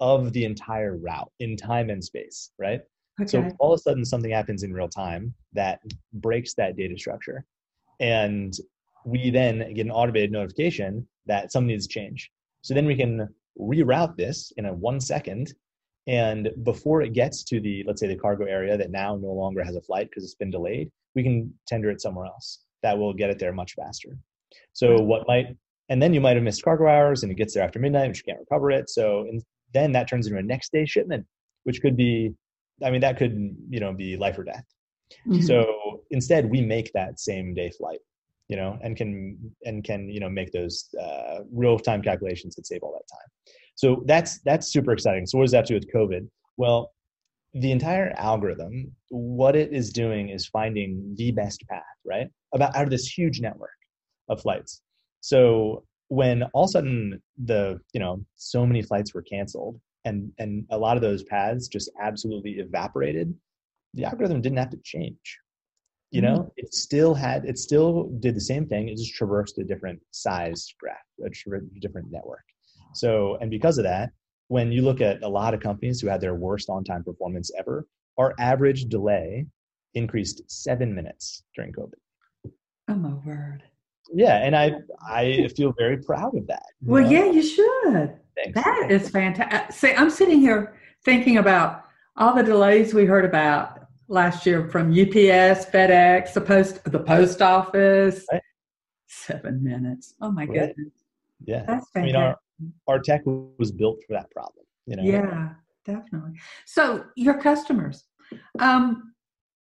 of 0.00 0.32
the 0.32 0.44
entire 0.44 0.96
route 0.96 1.30
in 1.40 1.56
time 1.56 1.90
and 1.90 2.02
space, 2.02 2.50
right? 2.58 2.80
Okay. 3.20 3.28
So 3.28 3.48
all 3.58 3.72
of 3.72 3.78
a 3.78 3.82
sudden 3.82 4.04
something 4.04 4.30
happens 4.30 4.62
in 4.62 4.72
real 4.72 4.88
time 4.88 5.34
that 5.52 5.80
breaks 6.14 6.54
that 6.54 6.76
data 6.76 6.98
structure. 6.98 7.44
And 8.00 8.54
we 9.04 9.30
then 9.30 9.72
get 9.72 9.86
an 9.86 9.92
automated 9.92 10.32
notification 10.32 11.06
that 11.26 11.50
something 11.50 11.68
needs 11.68 11.86
to 11.86 11.92
change. 11.92 12.30
So 12.62 12.74
then 12.74 12.86
we 12.86 12.96
can 12.96 13.28
reroute 13.58 14.16
this 14.16 14.52
in 14.58 14.66
a 14.66 14.74
one 14.74 15.00
second. 15.00 15.54
And 16.06 16.50
before 16.62 17.02
it 17.02 17.12
gets 17.12 17.42
to 17.44 17.60
the, 17.60 17.82
let's 17.86 18.00
say, 18.00 18.06
the 18.06 18.16
cargo 18.16 18.44
area 18.44 18.76
that 18.76 18.90
now 18.90 19.16
no 19.16 19.32
longer 19.32 19.64
has 19.64 19.76
a 19.76 19.80
flight 19.80 20.08
because 20.08 20.24
it's 20.24 20.34
been 20.34 20.50
delayed, 20.50 20.90
we 21.14 21.22
can 21.22 21.52
tender 21.66 21.90
it 21.90 22.00
somewhere 22.00 22.26
else 22.26 22.60
that 22.82 22.96
will 22.96 23.12
get 23.12 23.30
it 23.30 23.38
there 23.38 23.52
much 23.52 23.74
faster. 23.74 24.16
So 24.72 25.00
what 25.00 25.26
might, 25.26 25.56
and 25.88 26.00
then 26.00 26.14
you 26.14 26.20
might 26.20 26.36
have 26.36 26.44
missed 26.44 26.62
cargo 26.62 26.86
hours 26.86 27.22
and 27.22 27.32
it 27.32 27.36
gets 27.36 27.54
there 27.54 27.64
after 27.64 27.78
midnight, 27.78 28.08
which 28.08 28.22
you 28.24 28.32
can't 28.32 28.40
recover 28.40 28.70
it. 28.70 28.88
So 28.88 29.20
and 29.28 29.42
then 29.74 29.92
that 29.92 30.08
turns 30.08 30.26
into 30.26 30.38
a 30.38 30.42
next 30.42 30.72
day 30.72 30.86
shipment, 30.86 31.26
which 31.64 31.80
could 31.80 31.96
be 31.96 32.34
I 32.84 32.90
mean, 32.90 33.00
that 33.00 33.16
could, 33.16 33.56
you 33.70 33.80
know, 33.80 33.92
be 33.92 34.16
life 34.16 34.38
or 34.38 34.44
death. 34.44 34.64
Mm-hmm. 35.26 35.40
So 35.42 36.02
instead, 36.10 36.50
we 36.50 36.60
make 36.60 36.92
that 36.92 37.18
same 37.18 37.54
day 37.54 37.70
flight, 37.70 38.00
you 38.48 38.56
know, 38.56 38.78
and 38.82 38.96
can 38.96 39.38
and 39.64 39.84
can 39.84 40.08
you 40.08 40.20
know 40.20 40.28
make 40.28 40.52
those 40.52 40.88
uh, 41.00 41.40
real 41.52 41.78
time 41.78 42.02
calculations 42.02 42.54
that 42.56 42.66
save 42.66 42.82
all 42.82 42.92
that 42.92 43.14
time. 43.14 43.28
So 43.74 44.02
that's 44.06 44.40
that's 44.44 44.72
super 44.72 44.92
exciting. 44.92 45.26
So 45.26 45.38
what 45.38 45.44
does 45.44 45.52
that 45.52 45.66
do 45.66 45.74
with 45.74 45.92
COVID? 45.92 46.28
Well, 46.56 46.92
the 47.54 47.72
entire 47.72 48.12
algorithm, 48.16 48.92
what 49.10 49.56
it 49.56 49.72
is 49.72 49.90
doing 49.90 50.28
is 50.30 50.46
finding 50.46 51.14
the 51.16 51.32
best 51.32 51.62
path, 51.68 51.82
right? 52.04 52.28
About 52.54 52.74
out 52.76 52.84
of 52.84 52.90
this 52.90 53.06
huge 53.06 53.40
network 53.40 53.70
of 54.28 54.40
flights. 54.40 54.82
So 55.20 55.84
when 56.08 56.44
all 56.54 56.64
of 56.64 56.68
a 56.68 56.72
sudden 56.72 57.22
the 57.44 57.78
you 57.92 58.00
know 58.00 58.24
so 58.36 58.66
many 58.66 58.82
flights 58.82 59.14
were 59.14 59.22
canceled 59.22 59.80
and 60.04 60.30
and 60.38 60.64
a 60.70 60.78
lot 60.78 60.96
of 60.96 61.02
those 61.02 61.24
paths 61.24 61.68
just 61.68 61.90
absolutely 62.00 62.52
evaporated 62.52 63.34
the 63.94 64.04
algorithm 64.04 64.40
didn't 64.40 64.58
have 64.58 64.70
to 64.70 64.78
change 64.84 65.38
you 66.16 66.22
know 66.22 66.38
mm-hmm. 66.38 66.48
it 66.56 66.74
still 66.74 67.14
had 67.14 67.44
it 67.44 67.58
still 67.58 68.10
did 68.20 68.34
the 68.34 68.40
same 68.40 68.66
thing 68.66 68.88
it 68.88 68.96
just 68.96 69.14
traversed 69.14 69.58
a 69.58 69.64
different 69.64 70.00
size 70.10 70.74
graph 70.80 70.96
a 71.24 71.80
different 71.80 72.10
network 72.10 72.44
so 72.94 73.36
and 73.40 73.50
because 73.50 73.76
of 73.78 73.84
that 73.84 74.10
when 74.48 74.72
you 74.72 74.82
look 74.82 75.00
at 75.00 75.22
a 75.22 75.28
lot 75.28 75.52
of 75.52 75.60
companies 75.60 76.00
who 76.00 76.08
had 76.08 76.20
their 76.20 76.34
worst 76.34 76.70
on-time 76.70 77.04
performance 77.04 77.50
ever 77.58 77.86
our 78.18 78.34
average 78.38 78.86
delay 78.86 79.46
increased 79.94 80.42
seven 80.50 80.94
minutes 80.94 81.42
during 81.54 81.72
covid 81.72 82.00
oh 82.88 82.94
my 82.94 83.14
word 83.26 83.62
yeah 84.14 84.36
and 84.38 84.56
i 84.56 84.72
i 85.08 85.48
feel 85.56 85.74
very 85.76 85.98
proud 85.98 86.34
of 86.34 86.46
that 86.46 86.66
well 86.82 87.02
know? 87.02 87.10
yeah 87.10 87.26
you 87.26 87.42
should 87.42 88.18
Thanks. 88.36 88.62
That 88.62 88.88
is 88.90 89.08
fantastic. 89.08 89.54
Uh, 89.54 89.72
see, 89.72 89.94
I'm 89.94 90.10
sitting 90.10 90.40
here 90.40 90.76
thinking 91.04 91.38
about 91.38 91.84
all 92.16 92.34
the 92.34 92.42
delays 92.42 92.92
we 92.92 93.06
heard 93.06 93.24
about 93.24 93.75
last 94.08 94.46
year 94.46 94.68
from 94.68 94.90
UPS, 94.90 95.66
FedEx, 95.66 96.32
the 96.32 96.40
post, 96.40 96.84
the 96.84 96.98
post 96.98 97.42
office. 97.42 98.24
Right. 98.30 98.42
Seven 99.06 99.62
minutes. 99.62 100.14
Oh 100.20 100.30
my 100.30 100.44
right. 100.46 100.74
goodness. 100.74 100.92
Yeah, 101.44 101.64
that's 101.66 101.90
fantastic. 101.90 102.02
I 102.02 102.02
mean, 102.02 102.16
our 102.16 102.36
our 102.88 102.98
tech 102.98 103.22
was 103.24 103.70
built 103.70 103.98
for 104.06 104.14
that 104.14 104.30
problem. 104.30 104.64
You 104.86 104.96
know. 104.96 105.02
Yeah, 105.02 105.50
definitely. 105.84 106.32
So 106.64 107.04
your 107.16 107.40
customers, 107.40 108.04
um, 108.58 109.14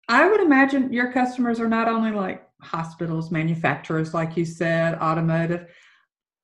I 0.08 0.30
would 0.30 0.42
imagine 0.42 0.94
your 0.94 1.12
customers 1.12 1.60
are 1.60 1.68
not 1.68 1.88
only 1.88 2.12
like 2.12 2.48
hospitals, 2.62 3.32
manufacturers, 3.32 4.14
like 4.14 4.38
you 4.38 4.46
said, 4.46 4.96
automotive 4.96 5.68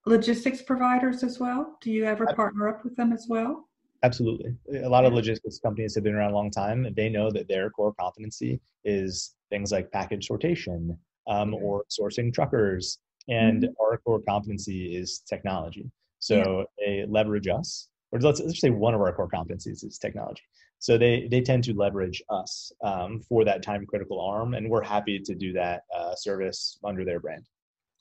logistics 0.06 0.62
providers 0.62 1.24
as 1.24 1.40
well? 1.40 1.78
Do 1.82 1.92
you 1.92 2.06
ever 2.06 2.26
partner 2.36 2.68
up 2.68 2.84
with 2.84 2.96
them 2.96 3.14
as 3.14 3.28
well? 3.30 3.69
Absolutely. 4.04 4.56
A 4.84 4.90
lot 4.90 5.06
of 5.06 5.14
logistics 5.14 5.60
companies 5.60 5.94
have 5.96 6.04
been 6.04 6.16
around 6.16 6.32
a 6.32 6.36
long 6.36 6.52
time. 6.52 6.86
And 6.86 6.96
they 6.96 7.10
know 7.10 7.30
that 7.32 7.48
their 7.48 7.70
core 7.70 7.94
competency 8.00 8.62
is 8.86 9.36
things 9.50 9.72
like 9.72 9.92
package 9.92 10.28
sortation 10.28 10.98
um, 11.28 11.54
or 11.54 11.84
sourcing 11.90 12.34
truckers. 12.34 13.00
And 13.28 13.64
mm-hmm. 13.64 13.74
our 13.82 13.98
core 13.98 14.22
competency 14.28 14.96
is 14.96 15.20
technology. 15.20 15.92
So 16.20 16.66
yeah. 16.80 16.86
they 16.86 17.06
leverage 17.08 17.48
us 17.48 17.90
or 18.12 18.20
let's, 18.20 18.40
let's 18.40 18.60
say 18.60 18.70
one 18.70 18.94
of 18.94 19.02
our 19.02 19.14
core 19.14 19.30
competencies 19.30 19.86
is 19.86 19.98
technology. 20.00 20.42
So 20.80 20.98
they 20.98 21.28
they 21.30 21.42
tend 21.42 21.66
to 21.66 21.74
leverage 21.74 22.24
us 22.30 22.72
um, 22.82 23.20
for 23.20 23.44
that 23.44 23.62
time 23.62 23.86
critical 23.86 24.22
arm, 24.22 24.54
and 24.54 24.70
we're 24.70 24.82
happy 24.82 25.20
to 25.20 25.36
do 25.36 25.52
that 25.54 25.84
uh, 25.96 26.16
service 26.16 26.80
under 26.86 27.04
their 27.04 27.20
brand. 27.20 27.46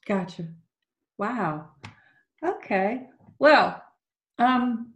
Gotcha. 0.06 0.46
Wow. 1.18 1.70
Okay. 2.46 3.08
Well, 3.40 3.82
um, 4.38 4.94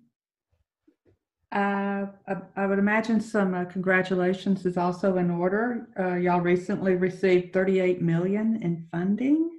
uh, 1.52 2.06
I, 2.26 2.36
I, 2.56 2.66
would 2.66 2.78
imagine 2.78 3.20
some 3.20 3.54
uh, 3.54 3.66
congratulations 3.66 4.64
is 4.64 4.78
also 4.78 5.18
in 5.18 5.30
order. 5.30 5.86
Uh, 5.98 6.14
y'all 6.14 6.40
recently 6.40 6.94
received 6.94 7.52
38 7.52 8.00
million 8.00 8.62
in 8.62 8.86
funding. 8.90 9.50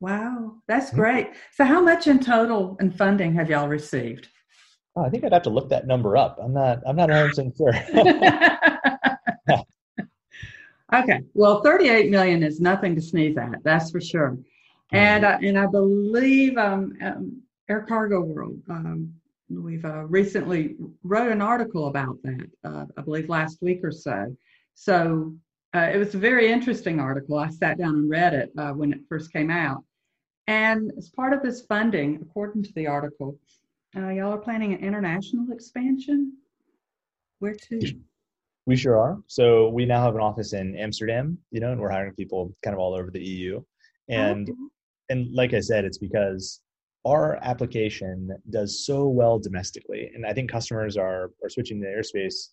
Wow, 0.00 0.56
that's 0.68 0.88
mm-hmm. 0.88 1.00
great. 1.00 1.30
So, 1.52 1.64
how 1.64 1.80
much 1.80 2.06
in 2.06 2.20
total 2.20 2.76
in 2.80 2.90
funding 2.90 3.34
have 3.34 3.48
y'all 3.48 3.68
received? 3.68 4.28
Oh, 4.94 5.02
I 5.02 5.08
think 5.08 5.24
I'd 5.24 5.32
have 5.32 5.42
to 5.42 5.50
look 5.50 5.70
that 5.70 5.86
number 5.86 6.18
up. 6.18 6.38
I'm 6.42 6.52
not. 6.52 6.80
I'm 6.86 6.96
not 6.96 7.08
100 7.08 7.28
percent 7.28 7.56
sure. 7.56 7.72
okay. 10.94 11.20
Well, 11.32 11.62
38 11.62 12.10
million 12.10 12.42
is 12.42 12.60
nothing 12.60 12.94
to 12.96 13.00
sneeze 13.00 13.38
at. 13.38 13.62
That's 13.62 13.90
for 13.90 14.02
sure. 14.02 14.36
And 14.92 15.24
uh, 15.24 15.38
and 15.42 15.58
I 15.58 15.66
believe 15.66 16.58
um, 16.58 16.96
um, 17.02 17.42
Air 17.70 17.86
Cargo 17.88 18.20
World. 18.20 18.60
Um, 18.68 19.14
we've 19.50 19.84
uh, 19.84 20.04
recently 20.06 20.76
wrote 21.02 21.30
an 21.30 21.42
article 21.42 21.88
about 21.88 22.16
that. 22.22 22.50
Uh, 22.64 22.86
I 22.96 23.02
believe 23.02 23.28
last 23.28 23.58
week 23.60 23.80
or 23.82 23.92
so. 23.92 24.36
So 24.74 25.34
uh, 25.74 25.90
it 25.92 25.98
was 25.98 26.14
a 26.14 26.18
very 26.18 26.50
interesting 26.50 27.00
article. 27.00 27.38
I 27.38 27.48
sat 27.50 27.78
down 27.78 27.94
and 27.94 28.10
read 28.10 28.34
it 28.34 28.52
uh, 28.56 28.72
when 28.72 28.92
it 28.92 29.00
first 29.08 29.32
came 29.32 29.50
out. 29.50 29.84
And 30.46 30.92
as 30.96 31.08
part 31.10 31.32
of 31.32 31.42
this 31.42 31.62
funding, 31.62 32.18
according 32.22 32.64
to 32.64 32.72
the 32.74 32.86
article, 32.86 33.38
uh, 33.96 34.08
y'all 34.08 34.32
are 34.32 34.38
planning 34.38 34.72
an 34.72 34.80
international 34.80 35.52
expansion. 35.52 36.32
Where 37.38 37.54
to? 37.54 37.80
We 38.66 38.76
sure 38.76 38.98
are. 38.98 39.18
So 39.26 39.68
we 39.68 39.84
now 39.84 40.02
have 40.02 40.14
an 40.14 40.20
office 40.20 40.52
in 40.52 40.76
Amsterdam, 40.76 41.38
you 41.50 41.60
know, 41.60 41.72
and 41.72 41.80
we're 41.80 41.90
hiring 41.90 42.14
people 42.14 42.54
kind 42.62 42.74
of 42.74 42.80
all 42.80 42.94
over 42.94 43.10
the 43.10 43.22
EU. 43.22 43.62
And 44.08 44.48
okay. 44.48 44.58
and 45.08 45.34
like 45.34 45.54
I 45.54 45.60
said, 45.60 45.84
it's 45.84 45.98
because 45.98 46.60
our 47.04 47.38
application 47.42 48.30
does 48.50 48.84
so 48.84 49.08
well 49.08 49.38
domestically, 49.38 50.10
and 50.14 50.26
I 50.26 50.32
think 50.32 50.50
customers 50.50 50.96
are 50.96 51.30
are 51.42 51.48
switching 51.48 51.80
to 51.80 51.86
airspace 51.86 52.48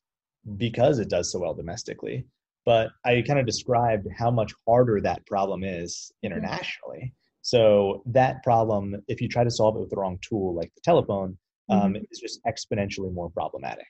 because 0.58 1.00
it 1.00 1.10
does 1.10 1.32
so 1.32 1.40
well 1.40 1.54
domestically. 1.54 2.26
But 2.66 2.90
I 3.06 3.24
kind 3.26 3.40
of 3.40 3.46
described 3.46 4.08
how 4.18 4.30
much 4.30 4.54
harder 4.68 5.00
that 5.02 5.26
problem 5.26 5.64
is 5.64 6.12
internationally. 6.24 7.14
So 7.42 8.04
that 8.08 8.44
problem, 8.44 8.96
if 9.08 9.22
you 9.22 9.30
try 9.30 9.46
to 9.46 9.52
solve 9.52 9.78
it 9.78 9.80
with 9.80 9.90
the 9.90 9.96
wrong 9.96 10.20
tool, 10.22 10.54
like 10.54 10.74
the 10.76 10.82
telephone, 10.84 11.38
um, 11.70 11.94
mm-hmm. 11.94 12.04
is 12.12 12.20
just 12.20 12.42
exponentially 12.46 13.14
more 13.14 13.30
problematic. 13.30 13.88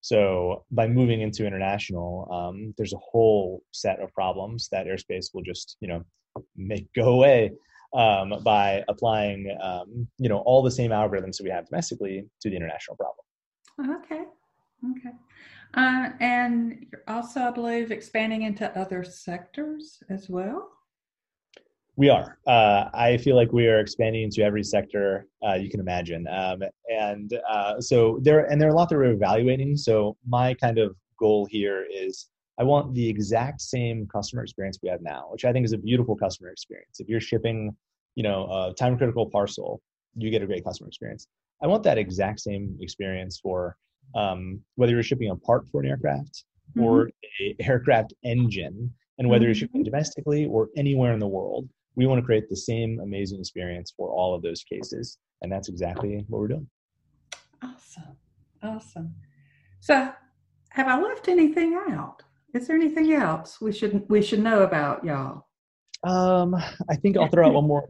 So 0.00 0.64
by 0.72 0.88
moving 0.88 1.20
into 1.20 1.46
international, 1.46 2.28
um, 2.32 2.74
there's 2.76 2.92
a 2.92 2.98
whole 2.98 3.62
set 3.72 4.00
of 4.00 4.12
problems 4.12 4.68
that 4.72 4.86
airspace 4.86 5.26
will 5.32 5.42
just, 5.42 5.76
you 5.80 5.88
know, 5.88 6.02
make 6.56 6.92
go 6.94 7.10
away 7.10 7.52
um, 7.94 8.34
by 8.44 8.82
applying, 8.88 9.56
um, 9.62 10.06
you 10.18 10.28
know, 10.28 10.38
all 10.38 10.62
the 10.62 10.70
same 10.70 10.90
algorithms 10.90 11.36
that 11.36 11.44
we 11.44 11.50
have 11.50 11.66
domestically 11.66 12.24
to 12.40 12.50
the 12.50 12.56
international 12.56 12.96
problem. 12.96 14.00
Okay. 14.02 14.24
Okay. 14.90 15.14
Uh, 15.74 16.10
and 16.20 16.86
also, 17.08 17.40
I 17.40 17.50
believe, 17.50 17.90
expanding 17.90 18.42
into 18.42 18.76
other 18.78 19.04
sectors 19.04 20.02
as 20.08 20.28
well. 20.28 20.70
We 21.96 22.10
are. 22.10 22.38
Uh, 22.46 22.90
I 22.92 23.16
feel 23.16 23.36
like 23.36 23.52
we 23.52 23.68
are 23.68 23.80
expanding 23.80 24.22
into 24.22 24.42
every 24.42 24.62
sector 24.62 25.26
uh, 25.46 25.54
you 25.54 25.70
can 25.70 25.80
imagine, 25.80 26.26
um, 26.28 26.60
and 26.90 27.32
uh, 27.48 27.80
so 27.80 28.18
there 28.22 28.44
and 28.50 28.60
there 28.60 28.68
are 28.68 28.72
a 28.72 28.74
lot 28.74 28.90
that 28.90 28.96
we're 28.96 29.12
evaluating. 29.12 29.78
So 29.78 30.14
my 30.28 30.52
kind 30.52 30.78
of 30.78 30.94
goal 31.18 31.46
here 31.50 31.86
is 31.90 32.28
I 32.58 32.64
want 32.64 32.94
the 32.94 33.08
exact 33.08 33.62
same 33.62 34.06
customer 34.06 34.42
experience 34.42 34.78
we 34.82 34.90
have 34.90 35.00
now, 35.00 35.28
which 35.30 35.46
I 35.46 35.52
think 35.52 35.64
is 35.64 35.72
a 35.72 35.78
beautiful 35.78 36.16
customer 36.16 36.50
experience. 36.50 37.00
If 37.00 37.08
you're 37.08 37.20
shipping, 37.20 37.74
you 38.16 38.24
know, 38.24 38.46
a 38.46 38.74
time 38.74 38.98
critical 38.98 39.30
parcel, 39.30 39.80
you 40.16 40.30
get 40.30 40.42
a 40.42 40.46
great 40.46 40.64
customer 40.64 40.88
experience. 40.88 41.28
I 41.62 41.68
want 41.68 41.84
that 41.84 41.98
exact 41.98 42.40
same 42.40 42.76
experience 42.80 43.38
for 43.40 43.76
um, 44.14 44.60
whether 44.74 44.92
you're 44.92 45.02
shipping 45.02 45.30
a 45.30 45.36
part 45.36 45.68
for 45.68 45.80
an 45.80 45.88
aircraft 45.88 46.44
mm-hmm. 46.76 46.82
or 46.82 47.10
a 47.40 47.56
aircraft 47.60 48.12
engine, 48.24 48.92
and 49.18 49.28
whether 49.28 49.42
mm-hmm. 49.42 49.46
you're 49.46 49.54
shipping 49.54 49.84
domestically 49.84 50.46
or 50.46 50.68
anywhere 50.76 51.12
in 51.12 51.20
the 51.20 51.26
world 51.26 51.68
we 51.96 52.06
want 52.06 52.20
to 52.20 52.24
create 52.24 52.48
the 52.48 52.56
same 52.56 53.00
amazing 53.00 53.40
experience 53.40 53.92
for 53.96 54.10
all 54.10 54.34
of 54.34 54.42
those 54.42 54.62
cases 54.62 55.18
and 55.42 55.50
that's 55.50 55.68
exactly 55.68 56.24
what 56.28 56.40
we're 56.40 56.48
doing 56.48 56.68
awesome 57.62 58.16
awesome 58.62 59.14
so 59.80 60.12
have 60.70 60.86
i 60.86 61.00
left 61.00 61.26
anything 61.28 61.74
out 61.90 62.22
is 62.54 62.66
there 62.66 62.76
anything 62.76 63.12
else 63.12 63.60
we 63.60 63.72
should 63.72 64.08
we 64.08 64.22
should 64.22 64.40
know 64.40 64.62
about 64.62 65.04
y'all 65.04 65.45
um 66.06 66.54
i 66.88 66.96
think 66.96 67.16
i'll 67.16 67.28
throw 67.28 67.46
out 67.46 67.54
one 67.54 67.66
more 67.66 67.88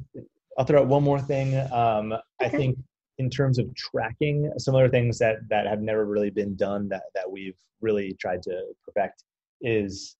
i'll 0.58 0.64
throw 0.64 0.80
out 0.80 0.86
one 0.86 1.02
more 1.02 1.20
thing 1.20 1.56
um 1.72 2.12
okay. 2.12 2.22
i 2.40 2.48
think 2.48 2.78
in 3.18 3.30
terms 3.30 3.58
of 3.58 3.74
tracking 3.74 4.50
some 4.58 4.74
other 4.74 4.88
things 4.88 5.18
that 5.18 5.36
that 5.48 5.66
have 5.66 5.80
never 5.80 6.04
really 6.04 6.30
been 6.30 6.54
done 6.56 6.88
that 6.88 7.04
that 7.14 7.30
we've 7.30 7.56
really 7.80 8.16
tried 8.20 8.42
to 8.42 8.62
perfect 8.84 9.24
is 9.60 10.16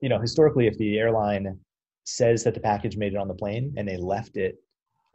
you 0.00 0.08
know 0.08 0.18
historically 0.18 0.66
if 0.66 0.76
the 0.78 0.98
airline 0.98 1.58
says 2.06 2.44
that 2.44 2.54
the 2.54 2.60
package 2.60 2.96
made 2.96 3.12
it 3.12 3.18
on 3.18 3.28
the 3.28 3.34
plane 3.34 3.74
and 3.76 3.86
they 3.86 3.96
left 3.96 4.36
it 4.36 4.56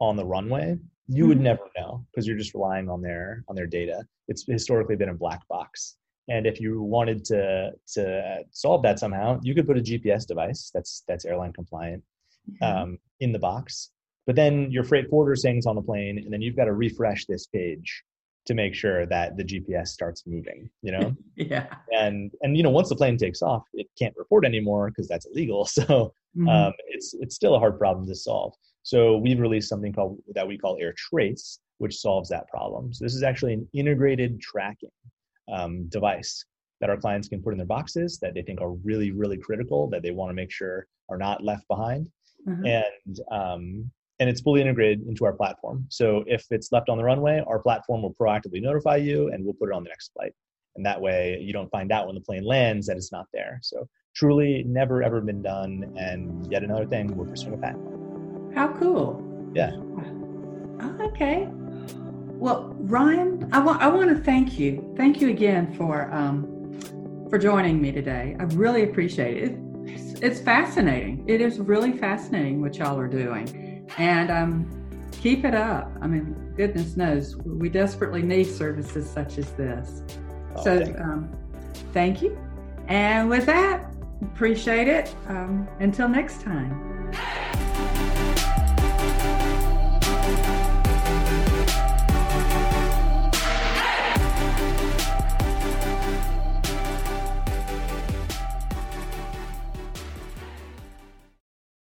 on 0.00 0.16
the 0.16 0.24
runway, 0.24 0.76
you 1.08 1.22
mm-hmm. 1.22 1.28
would 1.28 1.40
never 1.40 1.64
know 1.76 2.04
because 2.10 2.26
you're 2.26 2.36
just 2.36 2.54
relying 2.54 2.88
on 2.88 3.00
their 3.00 3.44
on 3.48 3.56
their 3.56 3.66
data. 3.66 4.04
It's 4.28 4.44
historically 4.46 4.96
been 4.96 5.08
a 5.08 5.14
black 5.14 5.46
box. 5.48 5.96
And 6.28 6.46
if 6.46 6.60
you 6.60 6.82
wanted 6.82 7.24
to 7.26 7.72
to 7.94 8.42
solve 8.50 8.82
that 8.82 8.98
somehow, 8.98 9.40
you 9.42 9.54
could 9.54 9.66
put 9.66 9.78
a 9.78 9.80
GPS 9.80 10.26
device 10.26 10.70
that's 10.72 11.02
that's 11.08 11.24
airline 11.24 11.52
compliant 11.52 12.02
mm-hmm. 12.50 12.64
um, 12.64 12.98
in 13.20 13.32
the 13.32 13.38
box. 13.38 13.90
But 14.26 14.36
then 14.36 14.70
your 14.70 14.84
freight 14.84 15.08
forwarder 15.08 15.36
saying 15.36 15.58
it's 15.58 15.66
on 15.66 15.76
the 15.76 15.82
plane, 15.82 16.18
and 16.18 16.32
then 16.32 16.42
you've 16.42 16.56
got 16.56 16.66
to 16.66 16.74
refresh 16.74 17.26
this 17.26 17.46
page 17.46 18.04
to 18.46 18.54
make 18.54 18.74
sure 18.74 19.06
that 19.06 19.36
the 19.36 19.44
GPS 19.44 19.88
starts 19.88 20.24
moving, 20.26 20.68
you 20.82 20.92
know? 20.92 21.14
yeah. 21.36 21.66
And 21.92 22.32
and 22.42 22.56
you 22.56 22.62
know, 22.62 22.70
once 22.70 22.88
the 22.88 22.96
plane 22.96 23.16
takes 23.16 23.42
off, 23.42 23.62
it 23.72 23.86
can't 23.98 24.14
report 24.16 24.44
anymore 24.44 24.88
because 24.88 25.08
that's 25.08 25.26
illegal. 25.26 25.68
So 25.72 26.14
mm-hmm. 26.36 26.48
um, 26.48 26.72
it's 26.88 27.14
it's 27.20 27.34
still 27.34 27.54
a 27.54 27.58
hard 27.58 27.78
problem 27.78 28.06
to 28.06 28.14
solve. 28.14 28.54
So 28.82 29.16
we've 29.16 29.38
released 29.38 29.68
something 29.68 29.92
called 29.92 30.18
that 30.34 30.46
we 30.46 30.58
call 30.58 30.76
Air 30.80 30.94
Trace, 30.96 31.60
which 31.78 31.96
solves 31.96 32.28
that 32.30 32.48
problem. 32.48 32.92
So 32.92 33.04
this 33.04 33.14
is 33.14 33.22
actually 33.22 33.54
an 33.54 33.68
integrated 33.74 34.40
tracking 34.40 34.90
um, 35.52 35.88
device 35.88 36.44
that 36.80 36.90
our 36.90 36.96
clients 36.96 37.28
can 37.28 37.42
put 37.42 37.52
in 37.52 37.58
their 37.58 37.66
boxes 37.66 38.18
that 38.22 38.34
they 38.34 38.42
think 38.42 38.60
are 38.60 38.72
really 38.72 39.12
really 39.12 39.36
critical 39.36 39.88
that 39.90 40.02
they 40.02 40.10
want 40.10 40.30
to 40.30 40.34
make 40.34 40.50
sure 40.50 40.86
are 41.08 41.18
not 41.18 41.44
left 41.44 41.68
behind. 41.68 42.08
Mm-hmm. 42.48 42.66
And 42.66 43.20
um, 43.30 43.90
and 44.18 44.30
it's 44.30 44.40
fully 44.40 44.60
integrated 44.60 45.06
into 45.08 45.24
our 45.24 45.32
platform. 45.32 45.84
So 45.88 46.22
if 46.28 46.46
it's 46.50 46.70
left 46.70 46.88
on 46.88 46.96
the 46.96 47.02
runway, 47.02 47.42
our 47.46 47.58
platform 47.58 48.02
will 48.02 48.14
proactively 48.14 48.62
notify 48.62 48.96
you 48.96 49.30
and 49.30 49.44
we'll 49.44 49.54
put 49.54 49.68
it 49.68 49.74
on 49.74 49.82
the 49.82 49.88
next 49.88 50.12
flight. 50.12 50.32
And 50.76 50.86
that 50.86 51.00
way 51.00 51.38
you 51.40 51.52
don't 51.52 51.70
find 51.70 51.90
out 51.90 52.06
when 52.06 52.14
the 52.14 52.20
plane 52.20 52.44
lands 52.44 52.86
that 52.86 52.96
it's 52.96 53.10
not 53.10 53.26
there. 53.32 53.58
So 53.62 53.88
truly 54.14 54.62
never 54.64 55.02
ever 55.02 55.20
been 55.20 55.42
done. 55.42 55.92
And 55.98 56.50
yet 56.50 56.62
another 56.62 56.86
thing, 56.86 57.16
we're 57.16 57.26
pursuing 57.26 57.54
a 57.54 57.58
patent. 57.58 58.54
How 58.54 58.68
cool. 58.74 59.22
Yeah. 59.54 59.72
Oh, 60.80 60.98
okay. 61.08 61.48
Well, 62.42 62.74
Ryan, 62.78 63.48
I 63.52 63.60
want 63.60 63.82
I 63.82 63.88
want 63.88 64.10
to 64.10 64.22
thank 64.22 64.58
you. 64.58 64.94
Thank 64.96 65.20
you 65.20 65.30
again 65.30 65.74
for 65.74 66.12
um, 66.12 66.78
for 67.28 67.38
joining 67.38 67.80
me 67.80 67.92
today. 67.92 68.36
I 68.38 68.44
really 68.44 68.84
appreciate 68.84 69.42
it. 69.42 69.71
It's, 70.22 70.40
fascinating. 70.40 71.24
It 71.26 71.40
is 71.40 71.58
really 71.58 71.92
fascinating 71.92 72.60
what 72.60 72.76
y'all 72.76 72.98
are 72.98 73.08
doing 73.08 73.88
and 73.98 74.30
um, 74.30 75.08
keep 75.10 75.44
it 75.44 75.54
up. 75.54 75.90
I 76.00 76.06
mean, 76.06 76.54
goodness 76.56 76.96
knows 76.96 77.36
we 77.36 77.68
desperately 77.68 78.22
need 78.22 78.44
services 78.44 79.10
such 79.10 79.38
as 79.38 79.50
this. 79.52 80.02
Oh, 80.54 80.64
so, 80.64 80.84
thank, 80.84 81.00
um, 81.00 81.36
thank 81.92 82.22
you. 82.22 82.38
And 82.86 83.28
with 83.28 83.46
that, 83.46 83.92
appreciate 84.22 84.88
it. 84.88 85.14
Um, 85.26 85.68
until 85.80 86.08
next 86.08 86.40
time. 86.42 86.91